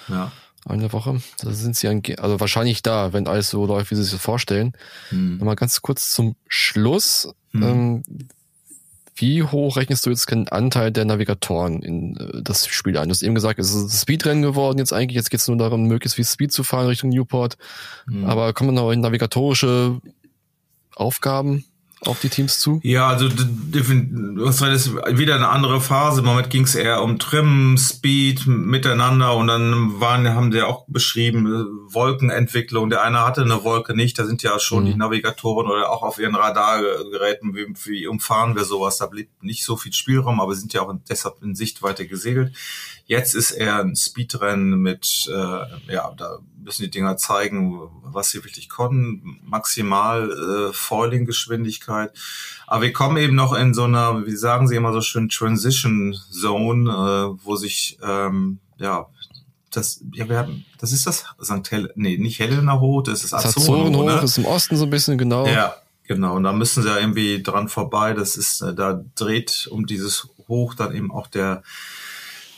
Ja. 0.09 0.31
Eine 0.65 0.93
Woche. 0.93 1.21
Da 1.39 1.51
sind 1.51 1.75
sie 1.75 1.87
also 2.19 2.39
wahrscheinlich 2.39 2.83
da, 2.83 3.13
wenn 3.13 3.27
alles 3.27 3.49
so 3.49 3.65
läuft, 3.65 3.89
wie 3.91 3.95
sie 3.95 4.03
sich 4.03 4.13
das 4.13 4.21
vorstellen. 4.21 4.73
Mhm. 5.09 5.39
Mal 5.43 5.55
ganz 5.55 5.81
kurz 5.81 6.13
zum 6.13 6.35
Schluss. 6.47 7.33
Mhm. 7.51 7.63
Ähm, 7.63 8.03
wie 9.15 9.43
hoch 9.43 9.77
rechnest 9.77 10.05
du 10.05 10.10
jetzt 10.10 10.29
den 10.32 10.48
Anteil 10.50 10.91
der 10.91 11.05
Navigatoren 11.05 11.82
in 11.82 12.17
äh, 12.17 12.41
das 12.41 12.67
Spiel 12.67 12.98
ein? 12.98 13.10
Du 13.10 13.13
hast 13.13 13.24
eben 13.24 13.36
gesagt, 13.36 13.60
es 13.60 13.74
ist 13.74 13.84
ein 13.84 13.89
Speedrennen 13.89 14.43
geworden 14.43 14.79
jetzt 14.79 14.93
eigentlich. 14.93 15.15
Jetzt 15.15 15.29
geht 15.29 15.39
es 15.39 15.48
nur 15.48 15.58
darum, 15.58 15.88
möglichst 15.88 16.15
viel 16.15 16.25
Speed 16.25 16.51
zu 16.51 16.63
fahren 16.63 16.88
Richtung 16.88 17.10
Newport. 17.10 17.58
Mhm. 18.08 18.25
Aber 18.25 18.53
kommen 18.53 18.74
noch 18.74 18.93
navigatorische 18.93 20.00
Aufgaben 20.96 21.65
auf 22.07 22.19
die 22.19 22.29
Teams 22.29 22.60
zu? 22.60 22.79
Ja, 22.83 23.07
also 23.07 23.29
hast 24.45 24.62
halt 24.62 25.17
wieder 25.17 25.36
eine 25.36 25.50
andere 25.50 25.81
Phase. 25.81 26.19
Im 26.19 26.25
Moment 26.25 26.50
ging 26.50 26.63
es 26.63 26.75
eher 26.75 27.01
um 27.01 27.19
Trim, 27.19 27.77
Speed, 27.77 28.48
miteinander 28.48 29.36
und 29.36 29.48
dann 29.48 30.00
waren, 30.00 30.27
haben 30.33 30.51
die 30.51 30.62
auch 30.62 30.86
beschrieben, 30.88 31.45
äh, 31.45 31.93
Wolkenentwicklung. 31.93 32.89
Der 32.89 33.03
eine 33.03 33.25
hatte 33.25 33.41
eine 33.41 33.63
Wolke 33.63 33.95
nicht, 33.95 34.17
da 34.19 34.25
sind 34.25 34.43
ja 34.43 34.60
schon 34.60 34.83
mhm. 34.83 34.88
die 34.88 34.95
Navigatoren 34.95 35.69
oder 35.69 35.89
auch 35.89 36.03
auf 36.03 36.19
ihren 36.19 36.36
Radargeräten, 36.36 37.55
wie, 37.55 37.67
wie 37.86 38.07
umfahren 38.07 38.55
wir 38.55 38.65
sowas. 38.65 38.98
Da 38.98 39.07
blieb 39.07 39.29
nicht 39.41 39.63
so 39.63 39.77
viel 39.77 39.93
Spielraum, 39.93 40.39
aber 40.39 40.55
sind 40.55 40.74
ja 40.74 40.81
auch 40.81 40.93
deshalb 41.10 41.41
in 41.41 41.55
Sichtweite 41.55 42.07
gesegelt. 42.07 42.55
Jetzt 43.05 43.36
ist 43.36 43.51
er 43.51 43.79
ein 43.79 43.95
Speedrennen 43.95 44.79
mit, 44.79 45.29
äh, 45.29 45.91
ja, 45.93 46.13
da 46.15 46.39
müssen 46.63 46.83
die 46.83 46.89
Dinger 46.89 47.17
zeigen, 47.17 47.89
was 48.03 48.29
sie 48.29 48.43
wirklich 48.43 48.69
konnten. 48.69 49.39
Maximal 49.43 50.31
äh, 50.31 50.74
Foiling-Geschwindigkeit. 50.74 51.92
Aber 52.67 52.81
wir 52.81 52.93
kommen 52.93 53.17
eben 53.17 53.35
noch 53.35 53.53
in 53.53 53.73
so 53.73 53.83
einer, 53.83 54.25
wie 54.25 54.35
sagen 54.35 54.67
sie 54.67 54.75
immer 54.75 54.93
so 54.93 55.01
schön, 55.01 55.29
Transition 55.29 56.15
Zone, 56.31 56.89
äh, 56.89 57.45
wo 57.45 57.55
sich, 57.55 57.97
ähm, 58.03 58.59
ja, 58.77 59.07
das, 59.71 60.01
ja, 60.13 60.29
wir 60.29 60.38
haben, 60.38 60.65
das 60.79 60.91
ist 60.91 61.07
das 61.07 61.25
St. 61.41 61.71
Hel 61.71 61.91
nee, 61.95 62.17
nicht 62.17 62.39
Helena 62.39 62.79
hoch, 62.79 63.03
das 63.03 63.23
ist 63.23 63.33
Azoren 63.33 63.95
hoch, 63.95 64.05
ne? 64.05 64.21
ist 64.23 64.38
im 64.38 64.45
Osten 64.45 64.75
so 64.75 64.85
ein 64.85 64.89
bisschen, 64.89 65.17
genau. 65.17 65.47
Ja, 65.47 65.75
genau. 66.08 66.36
Und 66.36 66.43
da 66.43 66.53
müssen 66.53 66.84
sie 66.84 66.89
ja 66.89 66.99
irgendwie 66.99 67.41
dran 67.41 67.69
vorbei. 67.69 68.13
Das 68.13 68.38
ist, 68.38 68.62
äh, 68.62 68.73
da 68.73 69.03
dreht 69.15 69.67
um 69.71 69.86
dieses 69.86 70.27
Hoch 70.47 70.75
dann 70.75 70.95
eben 70.95 71.12
auch 71.12 71.27
der, 71.27 71.63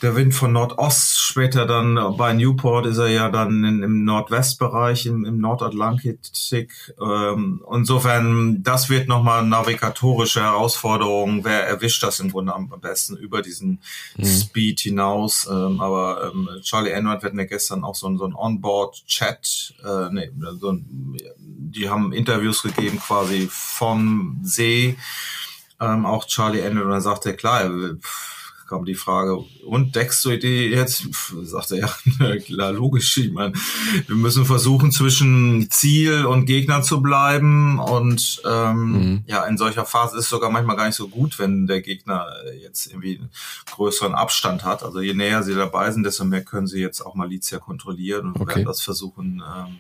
der 0.02 0.16
Wind 0.16 0.34
von 0.34 0.52
Nordost, 0.52 1.20
später 1.20 1.66
dann 1.66 2.16
bei 2.18 2.34
Newport 2.34 2.86
ist 2.86 2.98
er 2.98 3.08
ja 3.08 3.30
dann 3.30 3.64
in, 3.64 3.82
im 3.82 4.04
Nordwestbereich, 4.04 5.06
im, 5.06 5.26
im 5.26 5.40
Nordatlantik. 5.40 6.94
Ähm, 7.02 7.64
insofern, 7.74 8.62
das 8.62 8.90
wird 8.90 9.08
nochmal 9.08 9.46
navigatorische 9.46 10.42
Herausforderung. 10.42 11.46
Wer 11.46 11.66
erwischt 11.66 12.04
das 12.04 12.20
im 12.20 12.32
Grunde 12.32 12.54
am 12.54 12.70
besten 12.82 13.16
über 13.16 13.42
diesen 13.42 13.80
mhm. 14.18 14.26
Speed 14.26 14.82
hinaus? 14.82 15.48
Ähm, 15.50 15.80
aber 15.80 16.32
ähm, 16.32 16.50
Charlie 16.62 16.92
Enward 16.92 17.24
wird 17.24 17.34
mir 17.34 17.48
gestern 17.48 17.84
auch 17.84 17.96
so, 17.96 18.16
so 18.18 18.26
ein 18.26 18.36
Onboard-Chat, 18.36 19.76
äh, 19.84 20.10
nee, 20.12 20.30
so 20.60 20.74
ein, 20.74 21.18
die 21.40 21.90
haben 21.90 22.12
Interviews 22.12 22.64
gegeben 22.64 23.00
quasi 23.00 23.48
vom 23.50 24.40
See. 24.44 24.98
Ähm, 25.80 26.06
auch 26.06 26.26
Charlie 26.26 26.60
Enward, 26.60 26.86
und 26.86 26.92
dann 26.92 27.02
sagt 27.02 27.26
er, 27.26 27.34
klar, 27.34 27.70
pff, 27.70 28.35
kam 28.68 28.86
die 28.86 28.96
Frage, 28.96 29.38
und 29.66 29.96
deckst 29.96 30.24
du 30.26 30.38
die 30.38 30.68
jetzt? 30.68 31.08
Sagt 31.44 31.72
er, 31.72 31.78
ja, 31.78 32.38
klar, 32.46 32.72
logisch. 32.72 33.18
Ich 33.18 33.32
meine, 33.32 33.54
wir 34.08 34.16
müssen 34.16 34.46
versuchen, 34.46 34.92
zwischen 34.92 35.70
Ziel 35.72 36.26
und 36.26 36.46
Gegner 36.46 36.82
zu 36.82 37.02
bleiben. 37.02 37.80
Und 37.80 38.42
ähm, 38.46 38.92
mhm. 38.92 39.24
ja, 39.28 39.44
in 39.46 39.58
solcher 39.58 39.86
Phase 39.86 40.18
ist 40.18 40.26
es 40.26 40.30
sogar 40.30 40.50
manchmal 40.50 40.76
gar 40.76 40.86
nicht 40.88 40.96
so 40.96 41.08
gut, 41.08 41.40
wenn 41.40 41.68
der 41.68 41.82
Gegner 41.82 42.28
jetzt 42.62 42.88
irgendwie 42.88 43.18
einen 43.18 43.30
größeren 43.72 44.14
Abstand 44.16 44.64
hat. 44.64 44.84
Also 44.84 45.02
je 45.02 45.14
näher 45.14 45.44
sie 45.44 45.56
dabei 45.56 45.92
sind, 45.92 46.04
desto 46.04 46.26
mehr 46.26 46.44
können 46.44 46.68
sie 46.68 46.80
jetzt 46.80 47.02
auch 47.02 47.16
Malizia 47.16 47.60
kontrollieren 47.60 48.28
und 48.28 48.42
okay. 48.42 48.56
werden 48.56 48.66
das 48.66 48.82
versuchen, 48.82 49.44
ähm, 49.56 49.80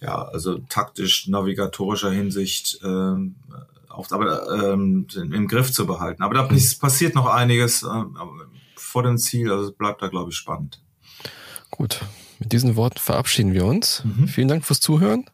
ja, 0.00 0.22
also 0.22 0.58
taktisch, 0.68 1.28
navigatorischer 1.28 2.10
Hinsicht 2.10 2.80
ähm, 2.82 3.36
auf, 3.98 4.12
aber 4.12 4.72
ähm, 4.72 5.06
im 5.14 5.48
Griff 5.48 5.72
zu 5.72 5.86
behalten. 5.86 6.22
Aber 6.22 6.34
da 6.34 6.42
passiert 6.44 7.14
noch 7.14 7.26
einiges 7.26 7.82
äh, 7.82 8.04
vor 8.76 9.02
dem 9.02 9.18
Ziel, 9.18 9.50
also 9.50 9.70
es 9.70 9.72
bleibt 9.72 10.02
da, 10.02 10.08
glaube 10.08 10.30
ich, 10.30 10.36
spannend. 10.36 10.80
Gut, 11.70 12.00
mit 12.38 12.52
diesen 12.52 12.76
Worten 12.76 12.98
verabschieden 12.98 13.52
wir 13.52 13.64
uns. 13.64 14.02
Mhm. 14.04 14.28
Vielen 14.28 14.48
Dank 14.48 14.64
fürs 14.64 14.80
Zuhören 14.80 15.26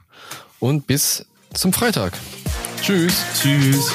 und 0.61 0.87
bis 0.87 1.27
zum 1.53 1.73
Freitag. 1.73 2.15
Tschüss. 2.81 3.23
Tschüss. 3.41 3.93